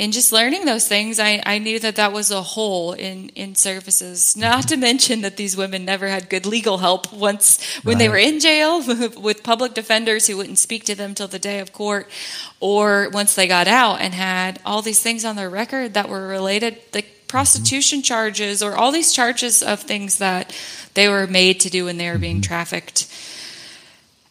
in 0.00 0.12
just 0.12 0.32
learning 0.32 0.64
those 0.64 0.88
things, 0.88 1.20
I, 1.20 1.42
I 1.44 1.58
knew 1.58 1.78
that 1.78 1.96
that 1.96 2.12
was 2.12 2.30
a 2.30 2.40
hole 2.40 2.94
in, 2.94 3.28
in 3.30 3.54
services. 3.54 4.34
Not 4.34 4.66
to 4.68 4.78
mention 4.78 5.20
that 5.20 5.36
these 5.36 5.58
women 5.58 5.84
never 5.84 6.08
had 6.08 6.30
good 6.30 6.46
legal 6.46 6.78
help 6.78 7.12
once 7.12 7.62
when 7.82 7.96
right. 7.96 7.98
they 7.98 8.08
were 8.08 8.16
in 8.16 8.40
jail 8.40 8.78
with 9.20 9.42
public 9.42 9.74
defenders 9.74 10.26
who 10.26 10.38
wouldn't 10.38 10.58
speak 10.58 10.84
to 10.84 10.94
them 10.94 11.14
till 11.14 11.28
the 11.28 11.38
day 11.38 11.58
of 11.58 11.74
court, 11.74 12.08
or 12.60 13.10
once 13.12 13.34
they 13.34 13.46
got 13.46 13.68
out 13.68 14.00
and 14.00 14.14
had 14.14 14.58
all 14.64 14.80
these 14.80 15.02
things 15.02 15.24
on 15.24 15.36
their 15.36 15.50
record 15.50 15.92
that 15.92 16.08
were 16.08 16.26
related, 16.26 16.78
like 16.94 17.19
prostitution 17.30 18.00
mm-hmm. 18.00 18.04
charges 18.04 18.62
or 18.62 18.74
all 18.74 18.90
these 18.90 19.12
charges 19.12 19.62
of 19.62 19.80
things 19.80 20.18
that 20.18 20.54
they 20.94 21.08
were 21.08 21.26
made 21.26 21.60
to 21.60 21.70
do 21.70 21.84
when 21.84 21.96
they 21.96 22.10
were 22.10 22.18
being 22.18 22.36
mm-hmm. 22.36 22.52
trafficked. 22.52 23.06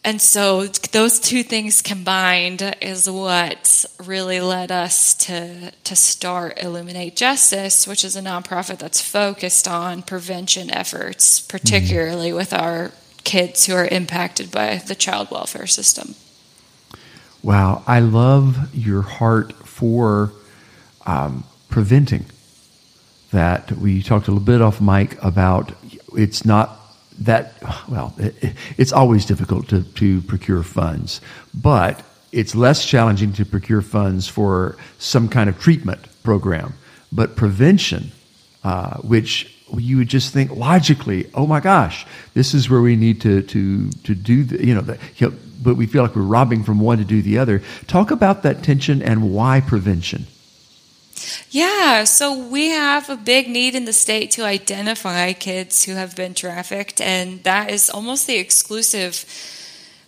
And 0.02 0.20
so 0.20 0.66
those 0.66 1.18
two 1.18 1.42
things 1.42 1.82
combined 1.82 2.62
is 2.80 3.08
what 3.08 3.84
really 4.06 4.40
led 4.40 4.72
us 4.72 5.12
to 5.26 5.72
to 5.84 5.96
start 5.96 6.62
Illuminate 6.62 7.16
Justice, 7.16 7.86
which 7.86 8.02
is 8.02 8.16
a 8.16 8.22
nonprofit 8.22 8.78
that's 8.78 9.00
focused 9.00 9.68
on 9.68 10.02
prevention 10.02 10.70
efforts, 10.70 11.40
particularly 11.40 12.30
mm. 12.30 12.36
with 12.36 12.54
our 12.54 12.92
kids 13.24 13.66
who 13.66 13.74
are 13.74 13.86
impacted 13.86 14.50
by 14.50 14.76
the 14.76 14.94
child 14.94 15.30
welfare 15.30 15.66
system. 15.66 16.14
Wow, 17.42 17.82
I 17.86 18.00
love 18.00 18.74
your 18.74 19.02
heart 19.02 19.52
for 19.52 20.32
um, 21.06 21.44
preventing 21.68 22.24
that. 23.30 23.72
We 23.72 24.02
talked 24.02 24.28
a 24.28 24.30
little 24.30 24.44
bit 24.44 24.60
off 24.60 24.80
mic 24.80 25.22
about 25.22 25.72
it's 26.16 26.44
not 26.44 26.76
that, 27.20 27.54
well, 27.88 28.14
it, 28.18 28.54
it's 28.76 28.92
always 28.92 29.24
difficult 29.24 29.68
to, 29.68 29.82
to 29.82 30.20
procure 30.22 30.62
funds, 30.62 31.20
but 31.54 32.02
it's 32.32 32.54
less 32.54 32.84
challenging 32.84 33.32
to 33.34 33.44
procure 33.44 33.82
funds 33.82 34.28
for 34.28 34.76
some 34.98 35.28
kind 35.28 35.48
of 35.48 35.58
treatment 35.60 36.00
program. 36.22 36.74
But 37.12 37.36
prevention, 37.36 38.12
uh, 38.62 38.98
which 38.98 39.56
you 39.76 39.98
would 39.98 40.08
just 40.08 40.32
think 40.32 40.50
logically, 40.52 41.30
oh 41.34 41.46
my 41.46 41.60
gosh, 41.60 42.06
this 42.34 42.54
is 42.54 42.68
where 42.70 42.80
we 42.80 42.96
need 42.96 43.20
to 43.22 43.42
to 43.42 43.90
to 43.90 44.14
do 44.14 44.44
the, 44.44 44.64
you 44.64 44.74
know, 44.74 44.80
the, 44.80 44.98
you 45.16 45.28
know, 45.28 45.36
but 45.62 45.76
we 45.76 45.86
feel 45.86 46.02
like 46.02 46.16
we're 46.16 46.22
robbing 46.22 46.64
from 46.64 46.80
one 46.80 46.98
to 46.98 47.04
do 47.04 47.22
the 47.22 47.38
other. 47.38 47.62
Talk 47.86 48.10
about 48.10 48.42
that 48.42 48.62
tension 48.62 49.02
and 49.02 49.32
why 49.32 49.60
prevention. 49.60 50.26
Yeah, 51.50 52.04
so 52.04 52.36
we 52.36 52.68
have 52.68 53.08
a 53.10 53.16
big 53.16 53.48
need 53.48 53.74
in 53.74 53.84
the 53.84 53.92
state 53.92 54.30
to 54.32 54.42
identify 54.42 55.32
kids 55.32 55.84
who 55.84 55.94
have 55.94 56.16
been 56.16 56.34
trafficked, 56.34 57.00
and 57.00 57.42
that 57.44 57.70
is 57.70 57.90
almost 57.90 58.26
the 58.26 58.36
exclusive 58.36 59.24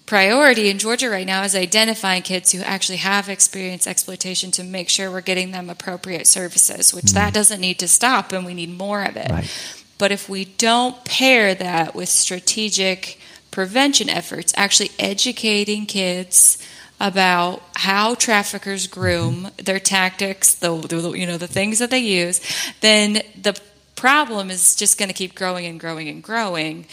priority 0.06 0.68
in 0.68 0.78
Georgia 0.78 1.08
right 1.08 1.26
now 1.26 1.42
is 1.42 1.54
identifying 1.54 2.22
kids 2.22 2.52
who 2.52 2.60
actually 2.60 2.98
have 2.98 3.28
experienced 3.28 3.86
exploitation 3.86 4.50
to 4.50 4.62
make 4.62 4.88
sure 4.90 5.10
we're 5.10 5.22
getting 5.22 5.52
them 5.52 5.70
appropriate 5.70 6.26
services, 6.26 6.92
which 6.92 7.06
mm. 7.06 7.14
that 7.14 7.32
doesn't 7.32 7.60
need 7.60 7.78
to 7.78 7.88
stop 7.88 8.30
and 8.32 8.44
we 8.44 8.52
need 8.52 8.76
more 8.76 9.02
of 9.02 9.16
it. 9.16 9.30
Right. 9.30 9.50
But 9.96 10.12
if 10.12 10.28
we 10.28 10.44
don't 10.44 11.02
pair 11.04 11.54
that 11.54 11.94
with 11.94 12.08
strategic 12.08 13.18
prevention 13.50 14.10
efforts, 14.10 14.52
actually 14.56 14.90
educating 14.98 15.86
kids 15.86 16.58
about 17.02 17.60
how 17.74 18.14
traffickers 18.14 18.86
groom 18.86 19.50
their 19.56 19.80
tactics, 19.80 20.54
the, 20.54 20.76
the 20.76 21.10
you 21.10 21.26
know 21.26 21.36
the 21.36 21.48
things 21.48 21.80
that 21.80 21.90
they 21.90 21.98
use, 21.98 22.40
then 22.80 23.20
the 23.40 23.60
problem 23.96 24.50
is 24.50 24.76
just 24.76 24.98
going 24.98 25.08
to 25.08 25.14
keep 25.14 25.34
growing 25.34 25.66
and 25.66 25.80
growing 25.80 26.08
and 26.08 26.22
growing. 26.22 26.86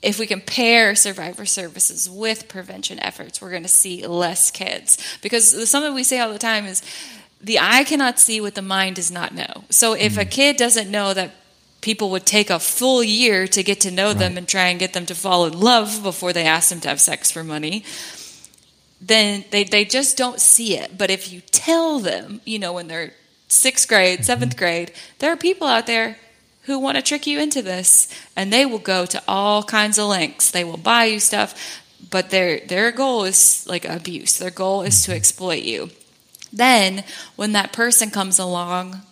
If 0.00 0.20
we 0.20 0.26
compare 0.26 0.94
survivor 0.94 1.44
services 1.44 2.08
with 2.08 2.46
prevention 2.48 3.00
efforts, 3.00 3.42
we're 3.42 3.50
going 3.50 3.64
to 3.64 3.68
see 3.68 4.06
less 4.06 4.52
kids 4.52 4.96
because 5.22 5.68
something 5.68 5.92
we 5.92 6.04
say 6.04 6.20
all 6.20 6.32
the 6.32 6.38
time 6.38 6.64
is 6.64 6.80
the 7.40 7.58
eye 7.58 7.82
cannot 7.82 8.20
see 8.20 8.40
what 8.40 8.54
the 8.54 8.62
mind 8.62 8.96
does 8.96 9.10
not 9.10 9.34
know. 9.34 9.64
So 9.70 9.94
if 9.94 10.16
a 10.16 10.24
mm. 10.24 10.30
kid 10.30 10.56
doesn't 10.56 10.88
know 10.88 11.14
that 11.14 11.34
people 11.80 12.10
would 12.10 12.26
take 12.26 12.48
a 12.48 12.60
full 12.60 13.02
year 13.02 13.48
to 13.48 13.64
get 13.64 13.80
to 13.80 13.90
know 13.90 14.08
right. 14.08 14.18
them 14.18 14.36
and 14.38 14.46
try 14.46 14.68
and 14.68 14.78
get 14.78 14.92
them 14.92 15.06
to 15.06 15.16
fall 15.16 15.46
in 15.46 15.58
love 15.58 16.00
before 16.04 16.32
they 16.32 16.44
ask 16.44 16.70
them 16.70 16.80
to 16.80 16.88
have 16.88 17.00
sex 17.00 17.32
for 17.32 17.42
money, 17.42 17.84
then 19.02 19.44
they, 19.50 19.64
they 19.64 19.84
just 19.84 20.16
don't 20.16 20.40
see 20.40 20.78
it. 20.78 20.96
But 20.96 21.10
if 21.10 21.32
you 21.32 21.40
tell 21.50 21.98
them, 21.98 22.40
you 22.44 22.58
know, 22.58 22.72
when 22.72 22.86
they're 22.86 23.12
sixth 23.48 23.88
grade, 23.88 24.24
seventh 24.24 24.56
grade, 24.56 24.92
there 25.18 25.32
are 25.32 25.36
people 25.36 25.66
out 25.66 25.86
there 25.86 26.16
who 26.62 26.78
want 26.78 26.96
to 26.96 27.02
trick 27.02 27.26
you 27.26 27.40
into 27.40 27.60
this 27.60 28.08
and 28.36 28.52
they 28.52 28.64
will 28.64 28.78
go 28.78 29.04
to 29.04 29.20
all 29.26 29.64
kinds 29.64 29.98
of 29.98 30.06
lengths. 30.06 30.52
They 30.52 30.62
will 30.62 30.76
buy 30.76 31.06
you 31.06 31.18
stuff, 31.18 31.82
but 32.10 32.30
their 32.30 32.60
their 32.60 32.92
goal 32.92 33.24
is 33.24 33.66
like 33.68 33.84
abuse. 33.84 34.38
Their 34.38 34.50
goal 34.50 34.82
is 34.82 35.04
to 35.04 35.14
exploit 35.14 35.64
you. 35.64 35.90
Then 36.52 37.02
when 37.34 37.52
that 37.52 37.72
person 37.72 38.10
comes 38.10 38.38
along, 38.38 39.02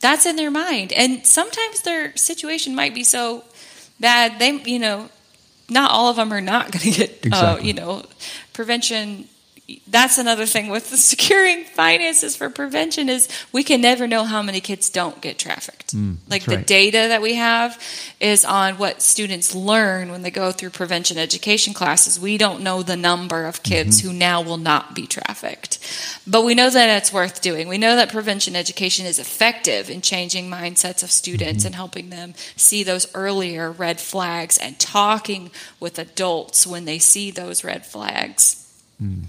that's 0.00 0.26
in 0.26 0.34
their 0.34 0.50
mind. 0.50 0.92
And 0.92 1.24
sometimes 1.24 1.82
their 1.82 2.16
situation 2.16 2.74
might 2.74 2.94
be 2.94 3.04
so 3.04 3.44
bad 4.00 4.40
they 4.40 4.50
you 4.64 4.80
know 4.80 5.08
not 5.68 5.90
all 5.90 6.10
of 6.10 6.16
them 6.16 6.32
are 6.32 6.40
not 6.40 6.70
going 6.72 6.82
to 6.82 6.90
get, 6.90 7.26
exactly. 7.26 7.62
uh, 7.62 7.66
you 7.66 7.72
know, 7.72 8.04
prevention 8.52 9.28
that's 9.86 10.18
another 10.18 10.44
thing 10.44 10.68
with 10.68 10.90
the 10.90 10.96
securing 11.12 11.64
finances 11.64 12.34
for 12.36 12.50
prevention 12.50 13.08
is 13.08 13.28
we 13.52 13.62
can 13.62 13.80
never 13.80 14.06
know 14.06 14.24
how 14.24 14.42
many 14.42 14.60
kids 14.60 14.90
don't 14.90 15.20
get 15.20 15.38
trafficked. 15.38 15.94
Mm, 15.94 16.16
like 16.28 16.44
the 16.44 16.56
right. 16.56 16.66
data 16.66 16.98
that 17.08 17.22
we 17.22 17.34
have 17.34 17.80
is 18.20 18.44
on 18.44 18.76
what 18.78 19.02
students 19.02 19.54
learn 19.54 20.10
when 20.10 20.22
they 20.22 20.30
go 20.30 20.50
through 20.50 20.70
prevention 20.70 21.16
education 21.16 21.74
classes. 21.74 22.18
We 22.18 22.38
don't 22.38 22.62
know 22.62 22.82
the 22.82 22.96
number 22.96 23.44
of 23.44 23.62
kids 23.62 24.00
mm-hmm. 24.00 24.10
who 24.10 24.14
now 24.14 24.42
will 24.42 24.56
not 24.56 24.94
be 24.94 25.06
trafficked. 25.06 25.78
But 26.26 26.44
we 26.44 26.54
know 26.54 26.70
that 26.70 26.98
it's 26.98 27.12
worth 27.12 27.40
doing. 27.40 27.68
We 27.68 27.78
know 27.78 27.96
that 27.96 28.10
prevention 28.10 28.56
education 28.56 29.06
is 29.06 29.18
effective 29.18 29.88
in 29.88 30.00
changing 30.00 30.50
mindsets 30.50 31.02
of 31.02 31.10
students 31.10 31.60
mm-hmm. 31.60 31.66
and 31.66 31.74
helping 31.74 32.10
them 32.10 32.34
see 32.56 32.82
those 32.82 33.12
earlier 33.14 33.70
red 33.70 34.00
flags 34.00 34.58
and 34.58 34.78
talking 34.78 35.50
with 35.78 35.98
adults 35.98 36.66
when 36.66 36.84
they 36.84 36.98
see 36.98 37.30
those 37.30 37.62
red 37.62 37.86
flags. 37.86 38.61
Mm. 39.02 39.24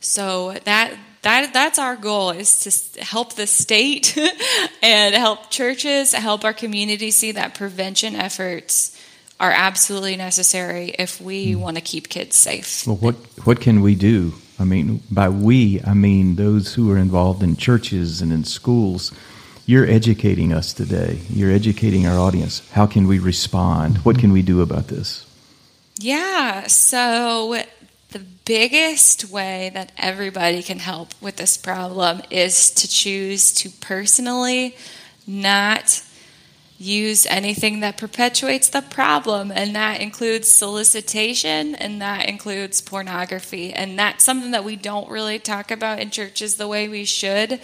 So 0.00 0.52
that 0.64 0.94
that 1.22 1.52
that's 1.54 1.78
our 1.78 1.96
goal 1.96 2.30
is 2.30 2.92
to 2.94 3.02
help 3.02 3.34
the 3.34 3.46
state 3.46 4.16
and 4.82 5.14
help 5.14 5.50
churches, 5.50 6.12
help 6.12 6.44
our 6.44 6.52
community 6.52 7.10
see 7.10 7.32
that 7.32 7.54
prevention 7.54 8.14
efforts 8.14 9.00
are 9.40 9.50
absolutely 9.50 10.16
necessary 10.16 10.94
if 10.98 11.20
we 11.20 11.52
mm. 11.52 11.56
want 11.56 11.76
to 11.76 11.82
keep 11.82 12.08
kids 12.08 12.36
safe. 12.36 12.86
Well, 12.86 12.96
what 12.96 13.14
what 13.44 13.60
can 13.60 13.80
we 13.80 13.94
do? 13.94 14.34
I 14.58 14.64
mean, 14.64 15.02
by 15.10 15.28
we, 15.28 15.80
I 15.84 15.94
mean 15.94 16.36
those 16.36 16.74
who 16.74 16.90
are 16.92 16.98
involved 16.98 17.42
in 17.42 17.56
churches 17.56 18.20
and 18.20 18.32
in 18.32 18.44
schools. 18.44 19.12
You're 19.66 19.88
educating 19.88 20.52
us 20.52 20.74
today. 20.74 21.20
You're 21.30 21.50
educating 21.50 22.06
our 22.06 22.18
audience. 22.18 22.60
How 22.72 22.84
can 22.86 23.08
we 23.08 23.18
respond? 23.18 23.96
What 24.04 24.18
can 24.18 24.30
we 24.30 24.42
do 24.42 24.60
about 24.60 24.88
this? 24.88 25.24
Yeah, 25.98 26.66
so 26.66 27.62
the 28.14 28.24
biggest 28.44 29.28
way 29.28 29.72
that 29.74 29.90
everybody 29.98 30.62
can 30.62 30.78
help 30.78 31.08
with 31.20 31.34
this 31.34 31.56
problem 31.56 32.22
is 32.30 32.70
to 32.70 32.86
choose 32.86 33.52
to 33.52 33.68
personally 33.68 34.76
not 35.26 36.00
use 36.84 37.24
anything 37.26 37.80
that 37.80 37.96
perpetuates 37.96 38.68
the 38.68 38.82
problem 38.82 39.50
and 39.50 39.74
that 39.74 40.00
includes 40.00 40.48
solicitation 40.50 41.74
and 41.74 42.02
that 42.02 42.28
includes 42.28 42.82
pornography. 42.82 43.72
And 43.72 43.98
that's 43.98 44.22
something 44.22 44.50
that 44.50 44.64
we 44.64 44.76
don't 44.76 45.08
really 45.08 45.38
talk 45.38 45.70
about 45.70 45.98
in 45.98 46.10
churches 46.10 46.56
the 46.56 46.68
way 46.68 46.88
we 46.88 47.04
should. 47.04 47.58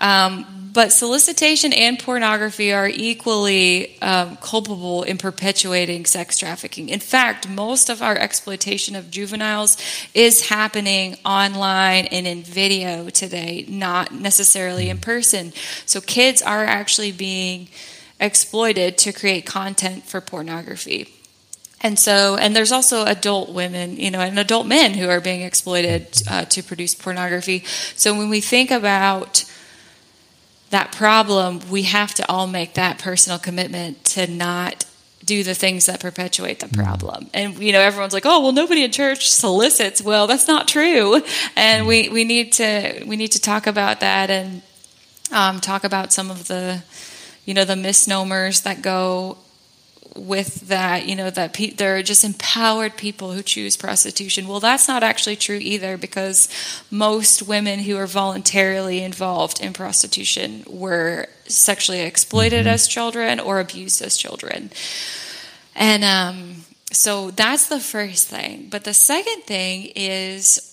Um, 0.00 0.70
but 0.72 0.90
solicitation 0.92 1.72
and 1.72 1.98
pornography 2.00 2.72
are 2.72 2.88
equally 2.88 4.00
um, 4.02 4.36
culpable 4.38 5.04
in 5.04 5.18
perpetuating 5.18 6.04
sex 6.04 6.36
trafficking. 6.36 6.88
In 6.88 7.00
fact 7.00 7.48
most 7.48 7.88
of 7.88 8.02
our 8.02 8.16
exploitation 8.16 8.96
of 8.96 9.10
juveniles 9.10 9.76
is 10.14 10.48
happening 10.48 11.16
online 11.24 12.06
and 12.06 12.26
in 12.26 12.42
video 12.42 13.08
today 13.08 13.64
not 13.68 14.12
necessarily 14.12 14.90
in 14.90 14.98
person. 14.98 15.52
So 15.86 16.00
kids 16.00 16.42
are 16.42 16.64
actually 16.64 17.12
being 17.12 17.68
exploited 18.24 18.98
to 18.98 19.12
create 19.12 19.46
content 19.46 20.04
for 20.04 20.20
pornography. 20.20 21.08
And 21.80 21.98
so, 21.98 22.36
and 22.36 22.56
there's 22.56 22.72
also 22.72 23.04
adult 23.04 23.50
women, 23.50 23.98
you 23.98 24.10
know, 24.10 24.20
and 24.20 24.38
adult 24.38 24.66
men 24.66 24.94
who 24.94 25.08
are 25.08 25.20
being 25.20 25.42
exploited 25.42 26.22
uh, 26.28 26.46
to 26.46 26.62
produce 26.62 26.94
pornography. 26.94 27.62
So 27.94 28.16
when 28.16 28.30
we 28.30 28.40
think 28.40 28.70
about 28.70 29.44
that 30.70 30.92
problem, 30.92 31.60
we 31.70 31.82
have 31.82 32.14
to 32.14 32.28
all 32.28 32.46
make 32.46 32.74
that 32.74 32.98
personal 32.98 33.38
commitment 33.38 34.02
to 34.06 34.26
not 34.26 34.86
do 35.24 35.42
the 35.42 35.54
things 35.54 35.86
that 35.86 36.00
perpetuate 36.00 36.60
the 36.60 36.68
problem. 36.68 37.28
And 37.32 37.58
you 37.58 37.72
know, 37.72 37.80
everyone's 37.80 38.12
like, 38.12 38.26
"Oh, 38.26 38.40
well, 38.40 38.52
nobody 38.52 38.82
in 38.84 38.90
church 38.90 39.30
solicits." 39.30 40.02
Well, 40.02 40.26
that's 40.26 40.48
not 40.48 40.68
true, 40.68 41.22
and 41.56 41.86
we 41.86 42.08
we 42.08 42.24
need 42.24 42.52
to 42.54 43.04
we 43.06 43.16
need 43.16 43.32
to 43.32 43.40
talk 43.40 43.66
about 43.66 44.00
that 44.00 44.30
and 44.30 44.62
um, 45.32 45.60
talk 45.60 45.84
about 45.84 46.12
some 46.12 46.30
of 46.30 46.48
the 46.48 46.82
you 47.44 47.54
know, 47.54 47.64
the 47.64 47.76
misnomers 47.76 48.62
that 48.62 48.82
go 48.82 49.38
with 50.16 50.68
that, 50.68 51.06
you 51.06 51.16
know, 51.16 51.30
that 51.30 51.52
pe- 51.52 51.70
there 51.70 51.96
are 51.96 52.02
just 52.02 52.24
empowered 52.24 52.96
people 52.96 53.32
who 53.32 53.42
choose 53.42 53.76
prostitution. 53.76 54.46
Well, 54.46 54.60
that's 54.60 54.86
not 54.86 55.02
actually 55.02 55.36
true 55.36 55.58
either 55.60 55.96
because 55.96 56.48
most 56.90 57.42
women 57.42 57.80
who 57.80 57.96
are 57.96 58.06
voluntarily 58.06 59.02
involved 59.02 59.60
in 59.60 59.72
prostitution 59.72 60.64
were 60.68 61.26
sexually 61.46 62.00
exploited 62.00 62.60
mm-hmm. 62.60 62.74
as 62.74 62.86
children 62.86 63.40
or 63.40 63.60
abused 63.60 64.02
as 64.02 64.16
children. 64.16 64.70
And 65.74 66.04
um, 66.04 66.64
so 66.92 67.32
that's 67.32 67.68
the 67.68 67.80
first 67.80 68.28
thing. 68.28 68.68
But 68.70 68.84
the 68.84 68.94
second 68.94 69.42
thing 69.42 69.90
is 69.96 70.70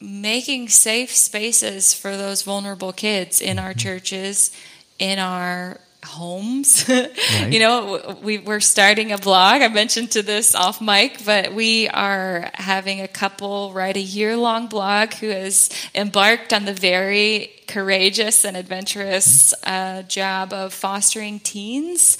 making 0.00 0.70
safe 0.70 1.14
spaces 1.14 1.92
for 1.92 2.16
those 2.16 2.42
vulnerable 2.42 2.92
kids 2.92 3.42
in 3.42 3.58
our 3.58 3.70
mm-hmm. 3.70 3.78
churches, 3.78 4.56
in 4.98 5.18
our 5.18 5.78
homes. 6.04 6.88
Right. 7.30 7.52
you 7.52 7.60
know, 7.60 8.18
we, 8.22 8.38
we're 8.38 8.60
starting 8.60 9.12
a 9.12 9.18
blog. 9.18 9.62
I 9.62 9.68
mentioned 9.68 10.12
to 10.12 10.22
this 10.22 10.54
off 10.54 10.80
mic, 10.80 11.24
but 11.24 11.54
we 11.54 11.88
are 11.88 12.50
having 12.54 13.00
a 13.00 13.08
couple 13.08 13.72
write 13.72 13.96
a 13.96 14.00
year 14.00 14.36
long 14.36 14.66
blog 14.66 15.14
who 15.14 15.28
has 15.28 15.70
embarked 15.94 16.52
on 16.52 16.64
the 16.64 16.72
very 16.72 17.50
courageous 17.68 18.44
and 18.44 18.56
adventurous 18.56 19.54
uh, 19.64 20.02
job 20.02 20.52
of 20.52 20.74
fostering 20.74 21.38
teens. 21.38 22.18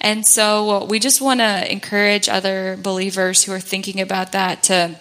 And 0.00 0.26
so 0.26 0.84
we 0.84 0.98
just 0.98 1.20
want 1.20 1.40
to 1.40 1.72
encourage 1.72 2.28
other 2.28 2.76
believers 2.76 3.44
who 3.44 3.52
are 3.52 3.60
thinking 3.60 4.00
about 4.00 4.32
that 4.32 4.64
to 4.64 4.96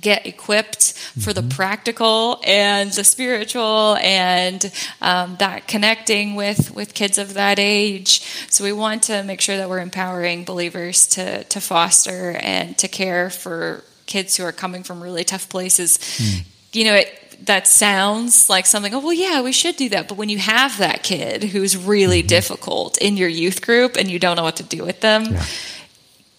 get 0.00 0.26
equipped 0.26 0.92
for 0.92 1.32
the 1.32 1.40
mm-hmm. 1.40 1.50
practical 1.50 2.40
and 2.44 2.92
the 2.92 3.04
spiritual 3.04 3.96
and 3.96 4.72
um, 5.00 5.36
that 5.38 5.66
connecting 5.66 6.34
with 6.34 6.74
with 6.74 6.94
kids 6.94 7.18
of 7.18 7.34
that 7.34 7.58
age 7.58 8.20
so 8.50 8.64
we 8.64 8.72
want 8.72 9.02
to 9.04 9.22
make 9.24 9.40
sure 9.40 9.56
that 9.56 9.68
we're 9.68 9.80
empowering 9.80 10.44
believers 10.44 11.06
to 11.06 11.42
to 11.44 11.60
foster 11.60 12.38
and 12.42 12.78
to 12.78 12.88
care 12.88 13.30
for 13.30 13.82
kids 14.06 14.36
who 14.36 14.44
are 14.44 14.52
coming 14.52 14.82
from 14.82 15.02
really 15.02 15.24
tough 15.24 15.48
places 15.48 15.98
mm. 15.98 16.44
you 16.72 16.84
know 16.84 16.94
it 16.94 17.24
that 17.40 17.68
sounds 17.68 18.50
like 18.50 18.66
something, 18.66 18.92
oh, 18.92 18.98
well, 18.98 19.12
yeah, 19.12 19.42
we 19.42 19.52
should 19.52 19.76
do 19.76 19.88
that. 19.90 20.08
But 20.08 20.18
when 20.18 20.28
you 20.28 20.38
have 20.38 20.78
that 20.78 21.04
kid 21.04 21.44
who's 21.44 21.76
really 21.76 22.18
mm-hmm. 22.18 22.26
difficult 22.26 22.98
in 22.98 23.16
your 23.16 23.28
youth 23.28 23.62
group 23.62 23.96
and 23.96 24.10
you 24.10 24.18
don't 24.18 24.34
know 24.34 24.42
what 24.42 24.56
to 24.56 24.64
do 24.64 24.84
with 24.84 25.00
them, 25.00 25.24
yeah 25.24 25.44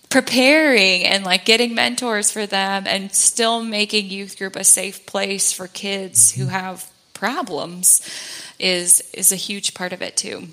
preparing 0.10 1.06
and 1.06 1.24
like 1.24 1.46
getting 1.46 1.76
mentors 1.76 2.32
for 2.32 2.46
them 2.48 2.86
and 2.88 3.14
still 3.14 3.64
making 3.64 4.10
youth 4.10 4.38
group 4.38 4.56
a 4.56 4.64
safe 4.64 5.06
place 5.06 5.54
for 5.54 5.68
kids 5.68 6.32
who 6.32 6.44
mm-hmm. 6.44 6.52
have 6.52 6.90
problems 7.14 8.02
is 8.60 9.02
is 9.14 9.32
a 9.32 9.36
huge 9.36 9.74
part 9.74 9.94
of 9.94 10.02
it 10.02 10.18
too. 10.18 10.48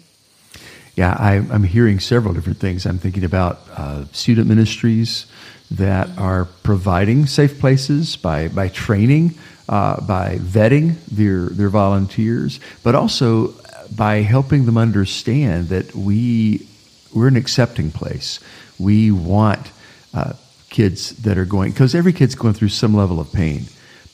Yeah, 0.95 1.15
I, 1.19 1.35
am 1.35 1.63
hearing 1.63 2.01
several 2.01 2.33
different 2.33 2.59
things. 2.59 2.87
I'm 2.87 2.99
thinking 2.99 3.25
about 3.25 3.61
uh, 3.71 4.05
student 4.13 4.49
ministries 4.49 5.27
that 5.71 6.09
mm-hmm. 6.09 6.23
are 6.23 6.45
providing 6.63 7.27
safe 7.27 7.59
places 7.59 8.17
by 8.17 8.49
by 8.49 8.69
training, 8.69 9.35
uh, 9.69 10.01
by 10.03 10.37
vetting 10.37 11.03
their 11.07 11.49
their 11.49 11.71
volunteers, 11.71 12.61
but 12.83 12.95
also 12.95 13.55
by 13.95 14.17
helping 14.17 14.67
them 14.67 14.77
understand 14.77 15.69
that 15.69 15.95
we 15.95 16.67
we're 17.15 17.29
an 17.29 17.37
accepting 17.37 17.91
place 17.91 18.41
we 18.79 19.11
want 19.11 19.71
uh, 20.15 20.35
kids 20.71 21.11
that 21.23 21.39
are 21.39 21.45
going, 21.45 21.73
because 21.73 21.95
every 21.95 22.13
kid's 22.13 22.35
going 22.35 22.55
through 22.55 22.69
some 22.69 22.95
level 22.95 23.21
of 23.21 23.33
pain. 23.33 23.67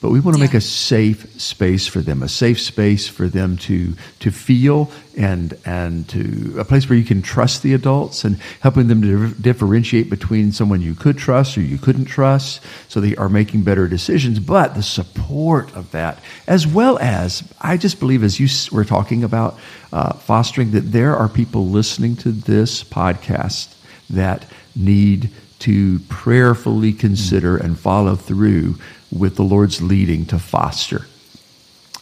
But 0.03 0.11
we 0.11 0.19
want 0.19 0.35
to 0.35 0.39
yeah. 0.39 0.47
make 0.47 0.53
a 0.53 0.59
safe 0.59 1.41
space 1.41 1.87
for 1.87 2.01
them, 2.01 2.23
a 2.23 2.27
safe 2.27 2.59
space 2.59 3.07
for 3.07 3.29
them 3.29 3.55
to 3.59 3.93
to 4.19 4.31
feel 4.31 4.91
and 5.15 5.57
and 5.63 6.09
to 6.09 6.55
a 6.59 6.65
place 6.65 6.89
where 6.89 6.99
you 6.99 7.05
can 7.05 7.21
trust 7.21 7.63
the 7.63 7.73
adults 7.73 8.25
and 8.25 8.37
helping 8.59 8.89
them 8.89 9.01
to 9.01 9.33
differentiate 9.35 10.09
between 10.09 10.51
someone 10.51 10.81
you 10.81 10.93
could 10.93 11.17
trust 11.17 11.57
or 11.57 11.61
you 11.61 11.77
couldn't 11.77 12.03
trust, 12.03 12.59
so 12.89 12.99
they 12.99 13.15
are 13.15 13.29
making 13.29 13.61
better 13.63 13.87
decisions. 13.87 14.39
But 14.39 14.75
the 14.75 14.83
support 14.83 15.73
of 15.73 15.91
that, 15.91 16.19
as 16.47 16.67
well 16.67 16.97
as 16.99 17.41
I 17.61 17.77
just 17.77 18.01
believe, 18.01 18.25
as 18.25 18.41
you 18.41 18.49
were 18.77 18.83
talking 18.83 19.23
about 19.23 19.57
uh, 19.93 20.15
fostering, 20.15 20.71
that 20.71 20.91
there 20.91 21.15
are 21.15 21.29
people 21.29 21.67
listening 21.67 22.17
to 22.17 22.33
this 22.33 22.83
podcast 22.83 23.73
that 24.09 24.45
need 24.75 25.29
to 25.59 25.99
prayerfully 26.09 26.91
consider 26.91 27.57
and 27.57 27.79
follow 27.79 28.15
through 28.15 28.75
with 29.11 29.35
the 29.35 29.43
Lord's 29.43 29.81
leading 29.81 30.25
to 30.25 30.39
foster. 30.39 31.05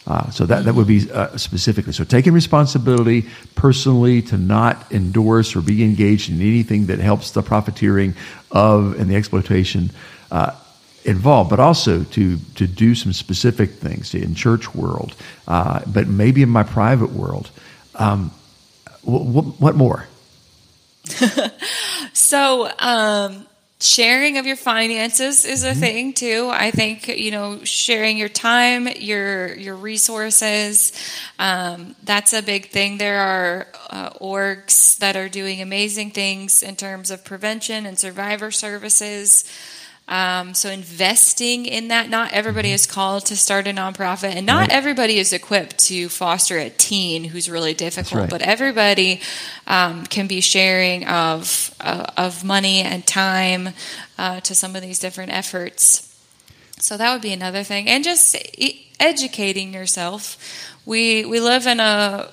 Uh, 0.08 0.30
so 0.32 0.46
that, 0.48 0.66
that 0.66 0.74
would 0.74 0.88
be 0.88 1.10
uh, 1.12 1.38
specifically. 1.38 1.94
So 1.94 2.04
taking 2.04 2.34
responsibility 2.34 3.28
personally 3.54 4.22
to 4.24 4.38
not 4.38 4.92
endorse 4.92 5.56
or 5.56 5.62
be 5.62 5.84
engaged 5.84 6.30
in 6.32 6.42
anything 6.42 6.88
that 6.88 7.00
helps 7.00 7.32
the 7.32 7.44
profiteering 7.44 8.16
of 8.52 9.00
and 9.00 9.10
the 9.10 9.16
exploitation 9.16 9.92
uh, 10.32 10.56
involved, 11.06 11.50
but 11.50 11.60
also 11.60 12.04
to 12.04 12.38
to 12.56 12.66
do 12.68 12.96
some 12.96 13.14
specific 13.14 13.72
things 13.72 14.16
in 14.16 14.34
church 14.34 14.74
world, 14.74 15.16
uh, 15.48 15.82
but 15.86 16.08
maybe 16.08 16.42
in 16.42 16.50
my 16.50 16.64
private 16.64 17.12
world. 17.12 17.52
Um, 17.96 18.32
what 19.04 19.76
more? 19.76 20.08
so, 22.14 22.70
um, 22.80 23.48
sharing 23.82 24.38
of 24.38 24.46
your 24.46 24.56
finances 24.56 25.44
is 25.44 25.64
a 25.64 25.72
mm-hmm. 25.72 25.80
thing 25.80 26.14
too. 26.14 26.50
I 26.52 26.72
think 26.72 27.08
you 27.08 27.32
know 27.32 27.64
sharing 27.64 28.18
your 28.18 28.30
time, 28.30 28.88
your 28.88 29.56
your 29.56 29.76
resources. 29.76 30.94
Um, 31.40 31.96
that's 32.04 32.34
a 32.34 32.42
big 32.42 32.70
thing. 32.70 32.98
There 32.98 33.20
are 33.20 33.68
uh, 33.90 34.12
orgs 34.22 34.98
that 35.00 35.16
are 35.16 35.30
doing 35.30 35.62
amazing 35.62 36.12
things 36.12 36.64
in 36.64 36.76
terms 36.76 37.12
of 37.12 37.24
prevention 37.24 37.86
and 37.86 37.98
survivor 37.98 38.52
services. 38.52 39.44
Um, 40.12 40.54
so 40.54 40.70
investing 40.70 41.66
in 41.66 41.88
that, 41.88 42.10
not 42.10 42.34
everybody 42.34 42.68
mm-hmm. 42.68 42.76
is 42.76 42.86
called 42.86 43.28
to 43.28 43.38
start 43.38 43.66
a 43.66 43.70
nonprofit, 43.72 44.36
and 44.36 44.46
not 44.46 44.68
right. 44.68 44.70
everybody 44.70 45.18
is 45.18 45.32
equipped 45.32 45.78
to 45.86 46.10
foster 46.10 46.58
a 46.58 46.70
teen 46.70 47.24
who's 47.24 47.50
really 47.50 47.74
difficult. 47.74 48.20
Right. 48.20 48.30
But 48.30 48.42
everybody 48.42 49.22
um, 49.68 50.06
can 50.06 50.28
be 50.28 50.42
sharing 50.42 51.08
of 51.08 51.74
uh, 51.80 52.08
of 52.18 52.44
money 52.44 52.82
and 52.82 53.08
time 53.08 53.70
uh, 54.18 54.42
to 54.42 54.54
some 54.54 54.76
of 54.76 54.82
these 54.82 55.00
different 55.00 55.32
efforts. 55.32 56.14
So 56.78 56.98
that 56.98 57.14
would 57.14 57.22
be 57.22 57.32
another 57.32 57.64
thing, 57.64 57.88
and 57.88 58.04
just 58.04 58.36
educating 59.00 59.74
yourself. 59.74 60.38
We 60.86 61.24
we 61.24 61.40
live 61.40 61.68
in 61.68 61.80
a 61.80 62.30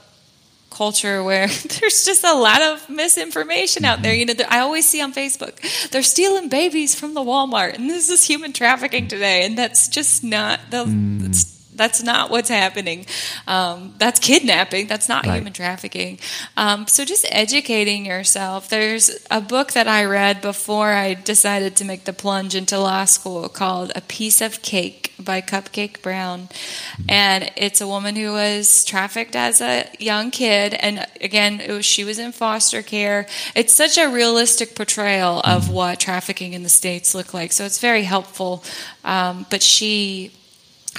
culture 0.71 1.23
where 1.23 1.47
there's 1.81 2.05
just 2.05 2.25
a 2.25 2.35
lot 2.35 2.63
of 2.63 2.89
misinformation 2.89 3.85
out 3.85 4.03
there. 4.03 4.13
Mm-hmm. 4.13 4.29
You 4.29 4.35
know, 4.35 4.45
I 4.49 4.61
always 4.61 4.89
see 4.89 5.01
on 5.01 5.13
Facebook, 5.13 5.91
they're 5.91 6.03
stealing 6.03 6.49
babies 6.49 6.95
from 6.95 7.15
the 7.15 7.21
Walmart, 7.21 7.75
and 7.75 7.89
this 7.89 8.09
is 8.09 8.25
human 8.25 8.53
trafficking 8.53 9.09
today, 9.09 9.45
and 9.45 9.57
that's 9.57 9.89
just 9.89 10.25
not 10.25 10.61
the. 10.71 10.85
Mm 10.85 11.58
that's 11.79 12.03
not 12.03 12.31
what's 12.31 12.51
happening. 12.51 13.07
Um, 13.47 13.95
that's 13.97 14.21
kidnapping. 14.21 14.87
That's 14.89 15.09
not 15.09 15.25
right. 15.25 15.37
human 15.37 15.53
trafficking. 15.53 16.19
Um, 16.57 16.87
so 16.87 17.05
just 17.05 17.25
educating 17.31 18.05
yourself. 18.05 18.69
There's 18.69 19.27
a 19.31 19.41
book 19.41 19.73
that 19.73 19.89
I 19.89 20.05
read 20.05 20.43
before 20.43 20.93
I 20.93 21.15
decided 21.15 21.77
to 21.77 21.85
make 21.85 22.05
the 22.05 22.13
plunge 22.13 22.55
into 22.55 22.79
law 22.79 23.05
school 23.07 23.49
called 23.49 23.93
A 23.95 24.03
Piece 24.03 24.41
of 24.41 24.61
Cake 24.61 25.13
by 25.19 25.41
Cupcake 25.41 26.03
Brown. 26.03 26.49
Mm-hmm. 26.49 27.11
And 27.11 27.51
it's 27.57 27.81
a 27.81 27.87
woman 27.87 28.17
who 28.17 28.33
was 28.33 28.85
trafficked 28.85 29.35
as 29.37 29.61
a 29.61 29.89
young 29.99 30.31
kid. 30.31 30.75
And 30.75 31.07
again, 31.21 31.63
was, 31.69 31.87
she 31.87 32.05
was 32.05 32.19
in 32.19 32.33
foster 32.33 32.83
care. 32.83 33.27
It's 33.55 33.73
such 33.73 33.99
a 33.99 34.09
realistic 34.09 34.75
portrayal 34.75 35.41
of 35.41 35.65
mm-hmm. 35.65 35.73
what 35.73 36.01
trafficking 36.01 36.53
in 36.53 36.63
the 36.63 36.69
States 36.69 37.15
look 37.15 37.33
like. 37.33 37.53
So 37.53 37.65
it's 37.65 37.79
very 37.79 38.03
helpful. 38.03 38.65
Um, 39.05 39.47
but 39.51 39.63
she 39.63 40.33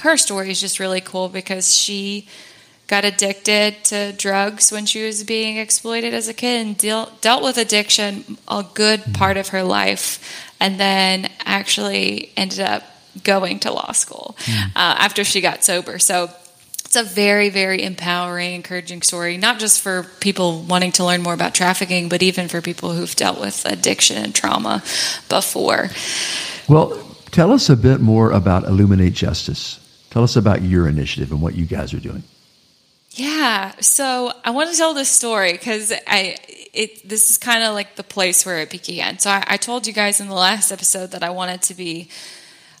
her 0.00 0.16
story 0.16 0.50
is 0.50 0.60
just 0.60 0.80
really 0.80 1.00
cool 1.00 1.28
because 1.28 1.74
she 1.74 2.26
got 2.90 3.04
addicted 3.04 3.84
to 3.84 4.12
drugs 4.12 4.72
when 4.72 4.84
she 4.84 5.04
was 5.04 5.22
being 5.22 5.58
exploited 5.58 6.12
as 6.12 6.26
a 6.26 6.34
kid 6.34 6.66
and 6.66 6.76
deal, 6.76 7.10
dealt 7.20 7.42
with 7.42 7.56
addiction 7.56 8.36
a 8.48 8.64
good 8.74 9.00
part 9.14 9.36
of 9.36 9.48
her 9.48 9.62
life 9.62 10.52
and 10.58 10.80
then 10.80 11.30
actually 11.44 12.32
ended 12.36 12.58
up 12.58 12.82
going 13.22 13.60
to 13.60 13.72
law 13.72 13.92
school 13.92 14.36
mm. 14.40 14.66
uh, 14.70 14.70
after 14.74 15.22
she 15.22 15.40
got 15.40 15.62
sober. 15.62 16.00
So 16.00 16.30
it's 16.84 16.96
a 16.96 17.04
very 17.04 17.50
very 17.50 17.84
empowering 17.84 18.52
encouraging 18.52 19.02
story 19.02 19.36
not 19.36 19.60
just 19.60 19.80
for 19.80 20.02
people 20.18 20.62
wanting 20.62 20.90
to 20.90 21.04
learn 21.04 21.22
more 21.22 21.34
about 21.34 21.54
trafficking 21.54 22.08
but 22.08 22.20
even 22.20 22.48
for 22.48 22.60
people 22.60 22.92
who've 22.92 23.14
dealt 23.14 23.40
with 23.40 23.64
addiction 23.64 24.16
and 24.16 24.34
trauma 24.34 24.82
before. 25.28 25.90
Well 26.68 26.98
tell 27.30 27.52
us 27.52 27.70
a 27.70 27.76
bit 27.76 28.00
more 28.00 28.32
about 28.32 28.64
illuminate 28.64 29.12
justice 29.12 29.78
Tell 30.10 30.24
us 30.24 30.36
about 30.36 30.62
your 30.62 30.88
initiative 30.88 31.30
and 31.30 31.40
what 31.40 31.54
you 31.54 31.66
guys 31.66 31.94
are 31.94 32.00
doing. 32.00 32.24
Yeah, 33.12 33.72
so 33.80 34.32
I 34.44 34.50
want 34.50 34.70
to 34.70 34.76
tell 34.76 34.94
this 34.94 35.08
story 35.08 35.52
because 35.52 35.92
I 36.06 36.36
it 36.72 37.08
this 37.08 37.30
is 37.30 37.38
kind 37.38 37.64
of 37.64 37.74
like 37.74 37.96
the 37.96 38.04
place 38.04 38.46
where 38.46 38.60
it 38.60 38.70
began. 38.70 39.18
So 39.18 39.30
I, 39.30 39.44
I, 39.46 39.56
told 39.56 39.86
you 39.86 39.92
guys 39.92 40.20
in 40.20 40.28
the 40.28 40.34
last 40.34 40.70
episode 40.70 41.10
that 41.10 41.24
I 41.24 41.30
wanted 41.30 41.62
to 41.62 41.74
be 41.74 42.08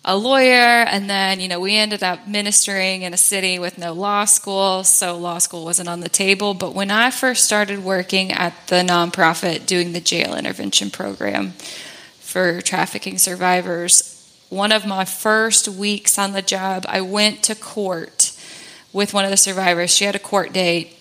a 0.04 0.16
lawyer, 0.16 0.84
and 0.86 1.10
then 1.10 1.40
you 1.40 1.48
know 1.48 1.58
we 1.58 1.76
ended 1.76 2.04
up 2.04 2.28
ministering 2.28 3.02
in 3.02 3.12
a 3.12 3.16
city 3.16 3.58
with 3.58 3.76
no 3.76 3.92
law 3.92 4.24
school, 4.24 4.84
so 4.84 5.18
law 5.18 5.38
school 5.38 5.64
wasn't 5.64 5.88
on 5.88 5.98
the 5.98 6.08
table. 6.08 6.54
But 6.54 6.74
when 6.74 6.92
I 6.92 7.10
first 7.10 7.44
started 7.44 7.82
working 7.82 8.30
at 8.30 8.54
the 8.68 8.82
nonprofit 8.82 9.66
doing 9.66 9.92
the 9.92 10.00
jail 10.00 10.36
intervention 10.36 10.90
program 10.90 11.54
for 12.20 12.60
trafficking 12.60 13.18
survivors, 13.18 14.19
one 14.50 14.72
of 14.72 14.84
my 14.84 15.04
first 15.04 15.66
weeks 15.66 16.18
on 16.18 16.32
the 16.32 16.42
job, 16.42 16.84
I 16.88 17.00
went 17.00 17.42
to 17.44 17.54
court 17.54 18.32
with 18.92 19.14
one 19.14 19.24
of 19.24 19.30
the 19.30 19.36
survivors. 19.36 19.94
She 19.94 20.04
had 20.04 20.14
a 20.14 20.20
court 20.20 20.52
date 20.52 20.96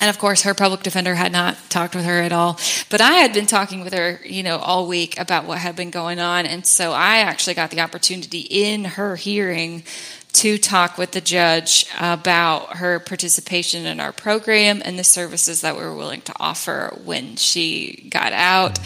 and 0.00 0.08
of 0.08 0.18
course, 0.18 0.42
her 0.42 0.54
public 0.54 0.82
defender 0.82 1.14
had 1.14 1.32
not 1.32 1.56
talked 1.70 1.94
with 1.94 2.04
her 2.04 2.20
at 2.20 2.32
all. 2.32 2.58
But 2.88 3.00
I 3.00 3.14
had 3.14 3.32
been 3.32 3.46
talking 3.46 3.80
with 3.82 3.92
her, 3.92 4.20
you 4.24 4.42
know, 4.42 4.58
all 4.58 4.86
week 4.86 5.18
about 5.18 5.44
what 5.44 5.58
had 5.58 5.74
been 5.74 5.90
going 5.90 6.20
on. 6.20 6.46
And 6.46 6.64
so 6.64 6.92
I 6.92 7.18
actually 7.18 7.54
got 7.54 7.70
the 7.70 7.80
opportunity 7.80 8.40
in 8.40 8.84
her 8.84 9.16
hearing 9.16 9.82
to 10.30 10.58
talk 10.58 10.98
with 10.98 11.12
the 11.12 11.20
judge 11.20 11.86
about 11.98 12.76
her 12.76 13.00
participation 13.00 13.86
in 13.86 13.98
our 13.98 14.12
program 14.12 14.82
and 14.84 14.98
the 14.98 15.04
services 15.04 15.62
that 15.62 15.76
we 15.76 15.82
were 15.82 15.94
willing 15.94 16.20
to 16.22 16.32
offer 16.38 16.96
when 17.04 17.36
she 17.36 18.08
got 18.10 18.32
out. 18.32 18.78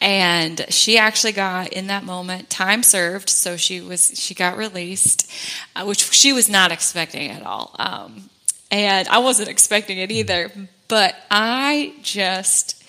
And 0.00 0.64
she 0.68 0.96
actually 0.96 1.32
got 1.32 1.72
in 1.72 1.88
that 1.88 2.04
moment 2.04 2.48
time 2.48 2.82
served, 2.82 3.28
so 3.28 3.56
she 3.56 3.80
was 3.80 4.18
she 4.18 4.34
got 4.34 4.56
released, 4.56 5.30
uh, 5.74 5.84
which 5.84 6.12
she 6.12 6.32
was 6.32 6.48
not 6.48 6.70
expecting 6.70 7.30
at 7.30 7.42
all. 7.42 7.74
Um, 7.78 8.30
and 8.70 9.08
I 9.08 9.18
wasn't 9.18 9.48
expecting 9.48 9.98
it 9.98 10.10
either. 10.10 10.50
But 10.88 11.16
I 11.30 11.94
just 12.02 12.84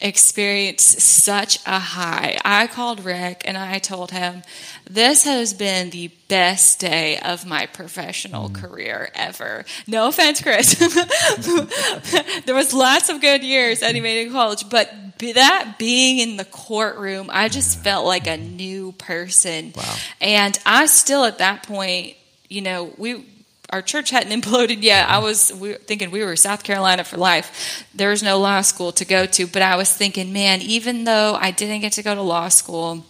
experienced 0.00 1.00
such 1.00 1.58
a 1.66 1.78
high. 1.78 2.38
I 2.44 2.66
called 2.68 3.04
Rick 3.04 3.42
and 3.44 3.56
I 3.56 3.78
told 3.78 4.10
him, 4.10 4.42
This 4.88 5.24
has 5.24 5.52
been 5.54 5.90
the 5.90 6.10
best 6.28 6.78
day 6.78 7.18
of 7.18 7.46
my 7.46 7.66
professional 7.66 8.48
mm. 8.48 8.54
career 8.54 9.10
ever. 9.14 9.64
No 9.86 10.08
offense, 10.08 10.40
Chris. 10.40 10.74
there 12.44 12.54
was 12.54 12.72
lots 12.72 13.08
of 13.08 13.20
good 13.20 13.42
years 13.42 13.82
at 13.82 13.96
Emmanuel 13.96 14.32
College, 14.32 14.68
but 14.68 14.92
that 15.18 15.74
being 15.78 16.18
in 16.18 16.36
the 16.36 16.44
courtroom, 16.44 17.28
I 17.32 17.48
just 17.48 17.82
felt 17.82 18.06
like 18.06 18.26
a 18.26 18.36
new 18.36 18.92
person. 18.92 19.72
Wow. 19.76 19.96
And 20.20 20.58
I 20.64 20.86
still 20.86 21.24
at 21.24 21.38
that 21.38 21.64
point, 21.64 22.14
you 22.48 22.62
know, 22.62 22.92
we 22.96 23.24
our 23.70 23.82
church 23.82 24.10
hadn't 24.10 24.32
imploded 24.42 24.82
yet. 24.82 25.08
I 25.08 25.18
was 25.18 25.52
we 25.52 25.74
thinking 25.74 26.10
we 26.10 26.24
were 26.24 26.36
South 26.36 26.64
Carolina 26.64 27.04
for 27.04 27.16
life. 27.16 27.84
There 27.94 28.10
was 28.10 28.22
no 28.22 28.38
law 28.38 28.62
school 28.62 28.92
to 28.92 29.04
go 29.04 29.26
to, 29.26 29.46
but 29.46 29.62
I 29.62 29.76
was 29.76 29.92
thinking, 29.92 30.32
man, 30.32 30.62
even 30.62 31.04
though 31.04 31.36
I 31.40 31.50
didn't 31.50 31.80
get 31.80 31.92
to 31.92 32.02
go 32.02 32.14
to 32.14 32.22
law 32.22 32.48
school, 32.48 33.04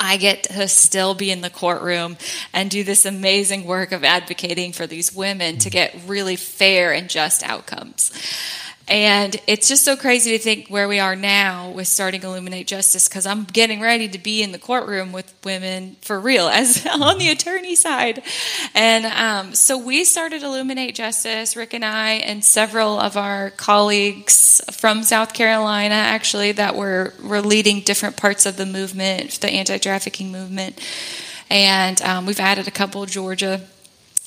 I 0.00 0.16
get 0.16 0.44
to 0.44 0.66
still 0.66 1.14
be 1.14 1.30
in 1.30 1.42
the 1.42 1.50
courtroom 1.50 2.16
and 2.52 2.68
do 2.68 2.82
this 2.82 3.06
amazing 3.06 3.64
work 3.66 3.92
of 3.92 4.02
advocating 4.02 4.72
for 4.72 4.86
these 4.86 5.14
women 5.14 5.58
to 5.58 5.70
get 5.70 5.94
really 6.06 6.34
fair 6.34 6.92
and 6.92 7.08
just 7.08 7.44
outcomes. 7.44 8.10
And 8.88 9.36
it's 9.46 9.68
just 9.68 9.84
so 9.84 9.96
crazy 9.96 10.36
to 10.36 10.42
think 10.42 10.68
where 10.68 10.88
we 10.88 10.98
are 10.98 11.14
now 11.14 11.70
with 11.70 11.86
starting 11.86 12.22
Illuminate 12.22 12.66
Justice 12.66 13.08
because 13.08 13.26
I'm 13.26 13.44
getting 13.44 13.80
ready 13.80 14.08
to 14.08 14.18
be 14.18 14.42
in 14.42 14.50
the 14.50 14.58
courtroom 14.58 15.12
with 15.12 15.32
women 15.44 15.96
for 16.02 16.18
real, 16.18 16.48
as 16.48 16.84
on 16.92 17.18
the 17.18 17.30
attorney 17.30 17.76
side. 17.76 18.22
And 18.74 19.06
um, 19.06 19.54
so 19.54 19.78
we 19.78 20.04
started 20.04 20.42
Illuminate 20.42 20.96
Justice, 20.96 21.56
Rick 21.56 21.74
and 21.74 21.84
I, 21.84 22.14
and 22.14 22.44
several 22.44 22.98
of 22.98 23.16
our 23.16 23.50
colleagues 23.50 24.60
from 24.72 25.04
South 25.04 25.32
Carolina, 25.32 25.94
actually, 25.94 26.52
that 26.52 26.74
were, 26.74 27.14
were 27.22 27.40
leading 27.40 27.80
different 27.80 28.16
parts 28.16 28.46
of 28.46 28.56
the 28.56 28.66
movement, 28.66 29.40
the 29.40 29.48
anti 29.48 29.78
trafficking 29.78 30.32
movement. 30.32 30.80
And 31.48 32.02
um, 32.02 32.26
we've 32.26 32.40
added 32.40 32.66
a 32.66 32.72
couple 32.72 33.06
Georgia, 33.06 33.60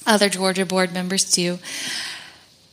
other 0.06 0.30
Georgia 0.30 0.66
board 0.66 0.94
members 0.94 1.30
too. 1.30 1.60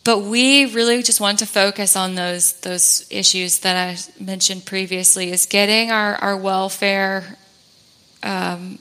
But 0.05 0.21
we 0.21 0.67
really 0.67 1.03
just 1.03 1.21
want 1.21 1.39
to 1.39 1.47
focus 1.47 1.95
on 1.97 2.17
those 2.17 2.55
those 2.61 3.07
issues 3.11 3.61
that 3.61 3.77
I 3.77 4.23
mentioned 4.23 4.67
previously: 4.67 5.31
is 5.31 5.47
getting 5.47 5.93
our 5.93 6.17
our 6.17 6.37
welfare, 6.37 7.39
um, 8.23 8.79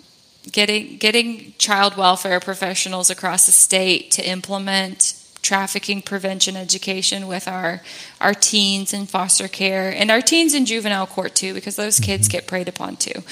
getting 0.52 0.98
getting 0.98 1.54
child 1.60 1.96
welfare 1.96 2.40
professionals 2.40 3.10
across 3.12 3.46
the 3.46 3.52
state 3.52 4.10
to 4.12 4.28
implement 4.28 5.14
trafficking 5.42 6.02
prevention 6.02 6.56
education 6.56 7.28
with 7.28 7.48
our 7.48 7.82
our 8.20 8.34
teens 8.34 8.94
in 8.94 9.06
foster 9.06 9.48
care 9.48 9.90
and 9.92 10.12
our 10.12 10.22
teens 10.22 10.54
in 10.54 10.66
juvenile 10.66 11.08
court 11.08 11.34
too 11.34 11.54
because 11.54 11.76
those 11.76 12.00
kids 12.00 12.28
mm-hmm. 12.28 12.38
get 12.38 12.48
preyed 12.48 12.68
upon 12.68 12.96
too 12.96 13.24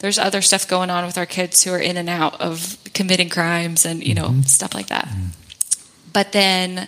there's 0.00 0.18
other 0.18 0.42
stuff 0.42 0.68
going 0.68 0.90
on 0.90 1.06
with 1.06 1.16
our 1.16 1.24
kids 1.24 1.64
who 1.64 1.72
are 1.72 1.78
in 1.78 1.96
and 1.96 2.08
out 2.08 2.38
of 2.40 2.76
committing 2.92 3.30
crimes 3.30 3.86
and 3.86 4.04
you 4.04 4.14
know 4.14 4.28
mm-hmm. 4.28 4.42
stuff 4.42 4.74
like 4.74 4.88
that 4.88 5.06
mm-hmm. 5.06 5.28
but 6.12 6.32
then 6.32 6.86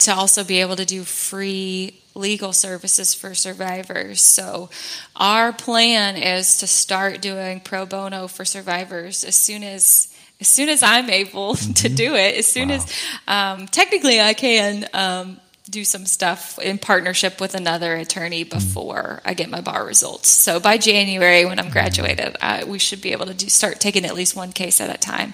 to 0.00 0.14
also 0.14 0.44
be 0.44 0.60
able 0.60 0.76
to 0.76 0.84
do 0.84 1.04
free 1.04 2.00
legal 2.14 2.52
services 2.52 3.14
for 3.14 3.34
survivors. 3.34 4.20
So, 4.20 4.70
our 5.16 5.52
plan 5.52 6.16
is 6.16 6.58
to 6.58 6.66
start 6.66 7.20
doing 7.20 7.60
pro 7.60 7.86
bono 7.86 8.26
for 8.26 8.44
survivors 8.44 9.24
as 9.24 9.36
soon 9.36 9.62
as 9.62 10.08
as 10.40 10.48
soon 10.48 10.68
as 10.68 10.82
I'm 10.82 11.10
able 11.10 11.54
mm-hmm. 11.54 11.72
to 11.74 11.88
do 11.88 12.14
it. 12.14 12.36
As 12.36 12.46
soon 12.46 12.68
wow. 12.68 12.74
as 12.76 13.02
um, 13.28 13.66
technically 13.66 14.20
I 14.20 14.34
can. 14.34 14.86
Um, 14.92 15.40
do 15.68 15.84
some 15.84 16.04
stuff 16.04 16.58
in 16.58 16.78
partnership 16.78 17.40
with 17.40 17.54
another 17.54 17.94
attorney 17.94 18.44
mm. 18.44 18.50
before 18.50 19.20
I 19.24 19.34
get 19.34 19.48
my 19.50 19.60
bar 19.60 19.86
results. 19.86 20.28
So 20.28 20.58
by 20.58 20.78
January, 20.78 21.44
when 21.44 21.60
I'm 21.60 21.66
mm-hmm. 21.66 21.72
graduated, 21.72 22.36
we 22.66 22.80
should 22.80 23.00
be 23.00 23.12
able 23.12 23.26
to 23.26 23.34
do, 23.34 23.48
start 23.48 23.78
taking 23.78 24.04
at 24.04 24.16
least 24.16 24.34
one 24.34 24.50
case 24.50 24.80
at 24.80 24.92
a 24.92 24.98
time. 24.98 25.32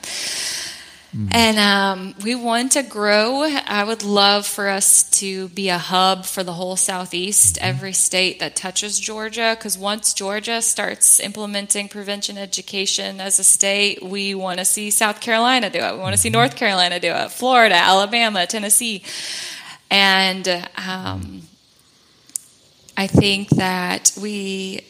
Mm. 1.15 1.35
And 1.35 1.59
um, 1.59 2.15
we 2.23 2.35
want 2.35 2.73
to 2.73 2.83
grow. 2.83 3.43
I 3.45 3.85
would 3.85 4.03
love 4.03 4.47
for 4.47 4.69
us 4.69 5.09
to 5.21 5.49
be 5.49 5.69
a 5.69 5.79
hub 5.79 6.27
for 6.27 6.43
the 6.43 6.53
whole 6.53 6.77
Southeast, 6.77 7.57
mm-hmm. 7.57 7.67
every 7.67 7.93
state 7.93 8.41
that 8.41 8.57
touches 8.57 8.99
Georgia. 8.99 9.55
Because 9.57 9.79
once 9.79 10.13
Georgia 10.13 10.61
starts 10.61 11.21
implementing 11.21 11.89
prevention 11.89 12.37
education 12.37 13.21
as 13.21 13.39
a 13.39 13.45
state, 13.45 14.03
we 14.03 14.35
want 14.35 14.59
to 14.59 14.65
see 14.65 14.91
South 14.91 15.21
Carolina 15.21 15.71
do 15.71 15.79
it. 15.79 15.93
We 15.93 16.01
want 16.01 16.15
to 16.15 16.19
see 16.19 16.29
mm-hmm. 16.29 16.39
North 16.39 16.57
Carolina 16.57 17.01
do 17.01 17.13
it, 17.13 17.31
Florida, 17.31 17.77
Alabama, 17.77 18.47
Tennessee. 18.47 19.03
And 19.91 20.69
um, 20.77 21.43
I 22.97 23.07
think 23.07 23.51
that 23.51 24.13
we 24.21 24.83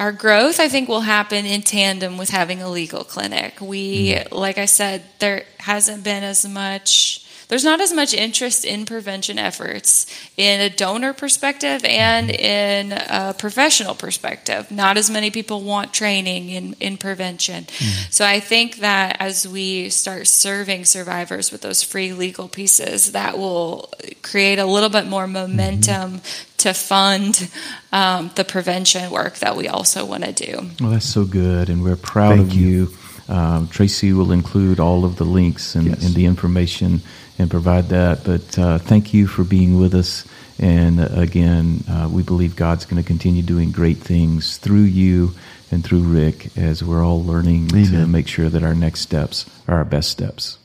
our 0.00 0.12
growth, 0.12 0.58
I 0.58 0.68
think, 0.68 0.88
will 0.88 1.02
happen 1.02 1.44
in 1.44 1.60
tandem 1.60 2.16
with 2.16 2.30
having 2.30 2.62
a 2.62 2.70
legal 2.70 3.04
clinic. 3.04 3.60
We, 3.60 4.14
mm. 4.14 4.32
like 4.32 4.56
I 4.56 4.64
said, 4.64 5.02
there 5.18 5.44
hasn't 5.58 6.02
been 6.02 6.24
as 6.24 6.48
much 6.48 7.26
there's 7.50 7.64
not 7.64 7.80
as 7.80 7.92
much 7.92 8.14
interest 8.14 8.64
in 8.64 8.86
prevention 8.86 9.36
efforts 9.36 10.06
in 10.36 10.60
a 10.60 10.70
donor 10.70 11.12
perspective 11.12 11.84
and 11.84 12.30
in 12.30 12.92
a 12.92 13.34
professional 13.36 13.96
perspective. 13.96 14.70
Not 14.70 14.96
as 14.96 15.10
many 15.10 15.32
people 15.32 15.62
want 15.62 15.92
training 15.92 16.50
in, 16.50 16.74
in 16.74 16.96
prevention. 16.96 17.64
Mm. 17.64 18.12
So 18.12 18.24
I 18.24 18.38
think 18.38 18.76
that 18.76 19.16
as 19.18 19.48
we 19.48 19.88
start 19.90 20.28
serving 20.28 20.84
survivors 20.84 21.50
with 21.50 21.62
those 21.62 21.82
free 21.82 22.12
legal 22.12 22.46
pieces, 22.46 23.10
that 23.12 23.36
will 23.36 23.90
create 24.22 24.60
a 24.60 24.64
little 24.64 24.88
bit 24.88 25.08
more 25.08 25.26
momentum 25.26 26.18
mm-hmm. 26.18 26.56
to 26.58 26.72
fund 26.72 27.50
um, 27.90 28.30
the 28.36 28.44
prevention 28.44 29.10
work 29.10 29.38
that 29.38 29.56
we 29.56 29.66
also 29.66 30.06
want 30.06 30.22
to 30.22 30.32
do. 30.32 30.70
Well, 30.80 30.92
that's 30.92 31.04
so 31.04 31.24
good, 31.24 31.68
and 31.68 31.82
we're 31.82 31.96
proud 31.96 32.36
Thank 32.36 32.52
of 32.52 32.54
you. 32.54 32.68
you. 32.68 32.96
Um, 33.30 33.68
Tracy 33.68 34.12
will 34.12 34.32
include 34.32 34.80
all 34.80 35.04
of 35.04 35.16
the 35.16 35.24
links 35.24 35.74
and, 35.74 35.86
yes. 35.86 36.04
and 36.04 36.14
the 36.14 36.26
information 36.26 37.00
and 37.38 37.50
provide 37.50 37.88
that. 37.88 38.24
But 38.24 38.58
uh, 38.58 38.78
thank 38.78 39.14
you 39.14 39.26
for 39.26 39.44
being 39.44 39.78
with 39.78 39.94
us. 39.94 40.26
And 40.58 41.00
again, 41.00 41.84
uh, 41.88 42.08
we 42.12 42.22
believe 42.22 42.54
God's 42.56 42.84
going 42.84 43.02
to 43.02 43.06
continue 43.06 43.42
doing 43.42 43.70
great 43.70 43.96
things 43.96 44.58
through 44.58 44.82
you 44.82 45.32
and 45.70 45.82
through 45.84 46.02
Rick 46.02 46.56
as 46.58 46.84
we're 46.84 47.04
all 47.04 47.24
learning 47.24 47.70
Amen. 47.70 47.92
to 47.92 48.06
make 48.06 48.28
sure 48.28 48.48
that 48.48 48.62
our 48.62 48.74
next 48.74 49.00
steps 49.00 49.46
are 49.68 49.76
our 49.76 49.84
best 49.84 50.10
steps. 50.10 50.58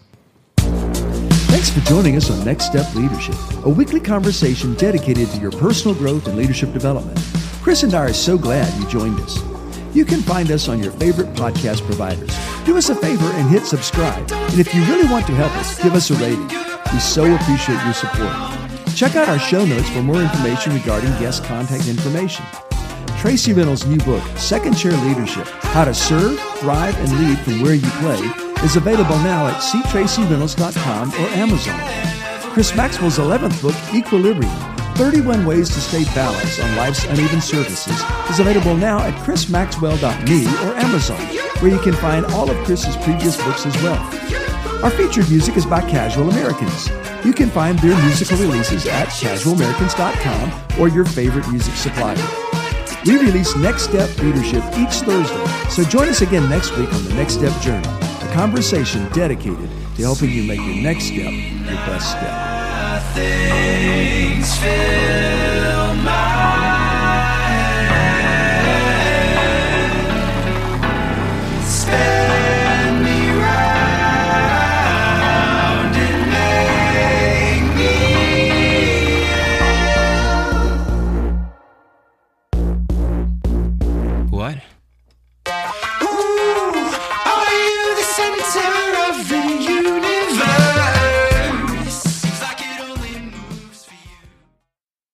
Thanks 0.58 1.70
for 1.70 1.80
joining 1.82 2.18
us 2.18 2.30
on 2.30 2.44
Next 2.44 2.66
Step 2.66 2.94
Leadership, 2.96 3.36
a 3.64 3.70
weekly 3.70 4.02
conversation 4.02 4.74
dedicated 4.74 5.30
to 5.30 5.40
your 5.40 5.52
personal 5.52 5.96
growth 5.96 6.28
and 6.28 6.36
leadership 6.36 6.74
development. 6.74 7.18
Chris 7.62 7.84
and 7.84 7.94
I 7.94 8.06
are 8.06 8.14
so 8.14 8.38
glad 8.38 8.74
you 8.78 8.88
joined 8.90 9.20
us. 9.22 9.42
You 9.96 10.04
can 10.04 10.22
find 10.22 10.52
us 10.52 10.68
on 10.68 10.84
your 10.84 10.92
favorite 10.92 11.34
podcast 11.36 11.86
providers. 11.86 12.36
Do 12.66 12.78
us 12.78 12.90
a 12.90 12.96
favor 12.96 13.26
and 13.26 13.48
hit 13.48 13.64
subscribe. 13.64 14.32
And 14.32 14.60
if 14.60 14.74
you 14.74 14.84
really 14.86 15.08
want 15.08 15.28
to 15.28 15.34
help 15.34 15.56
us, 15.58 15.82
give 15.82 15.94
us 15.94 16.10
a 16.10 16.16
rating. 16.16 16.48
We 16.92 17.00
so 17.00 17.32
appreciate 17.36 17.84
your 17.86 17.94
support. 17.94 18.34
Check 18.96 19.16
out 19.16 19.30
our 19.30 19.38
show 19.38 19.64
notes 19.64 19.88
for 19.90 20.02
more 20.02 20.20
information 20.20 20.74
regarding 20.74 21.12
guest 21.20 21.44
contact 21.44 21.88
information. 21.88 22.44
Tracy 23.20 23.54
Reynolds' 23.54 23.86
new 23.86 23.98
book, 23.98 24.24
Second 24.36 24.76
Chair 24.76 24.94
Leadership 25.06 25.46
How 25.76 25.86
to 25.86 25.94
Serve, 25.94 26.40
Thrive, 26.58 26.98
and 26.98 27.20
Lead 27.20 27.38
from 27.40 27.62
Where 27.62 27.76
You 27.76 27.90
Play, 28.02 28.20
is 28.64 28.76
available 28.76 29.18
now 29.20 29.48
at 29.48 29.62
ctracyreynolds.com 29.62 31.10
or 31.10 31.28
Amazon. 31.36 31.80
Chris 32.52 32.76
Maxwell's 32.76 33.20
11th 33.20 33.62
book, 33.62 33.76
Equilibrium 33.94 34.76
31 34.96 35.46
Ways 35.46 35.70
to 35.70 35.82
Stay 35.82 36.06
Balanced 36.16 36.60
on 36.62 36.76
Life's 36.78 37.04
Uneven 37.06 37.42
Surfaces 37.42 38.02
is 38.30 38.40
available 38.40 38.78
now 38.78 39.00
at 39.00 39.14
chrismaxwell.me 39.26 40.46
or 40.66 40.76
Amazon. 40.78 41.45
Where 41.62 41.72
you 41.72 41.80
can 41.80 41.94
find 41.94 42.26
all 42.28 42.50
of 42.50 42.58
Chris's 42.66 42.96
previous 42.98 43.38
books 43.44 43.66
as 43.66 43.76
well. 43.84 44.00
Our 44.84 44.92
featured 44.92 45.30
music 45.30 45.58
is 45.58 45.66
by 45.66 45.82
Casual 45.82 46.30
Americans. 46.30 46.90
You 47.26 47.34
can 47.34 47.50
find 47.50 47.80
their 47.80 47.96
musical 48.04 48.38
releases 48.38 48.86
at 48.88 49.08
casualamericans.com 49.08 50.80
or 50.80 50.90
your 50.90 51.06
favorite 51.06 51.48
music 51.50 51.74
supplier. 51.76 52.18
We 53.06 53.18
release 53.18 53.56
Next 53.56 53.84
Step 53.84 54.16
Leadership 54.20 54.64
each 54.78 54.96
Thursday, 55.02 55.46
so 55.70 55.84
join 55.84 56.10
us 56.10 56.22
again 56.22 56.50
next 56.50 56.76
week 56.78 56.92
on 56.94 57.04
the 57.04 57.14
Next 57.14 57.36
Step 57.36 57.60
Journey, 57.62 57.88
a 57.88 58.34
conversation 58.34 59.08
dedicated 59.12 59.70
to 59.96 60.02
helping 60.02 60.32
you 60.32 60.44
make 60.44 60.60
your 60.60 60.76
next 60.84 61.06
step 61.06 61.32
your 61.32 61.86
best 61.86 62.12
step. 62.12 62.32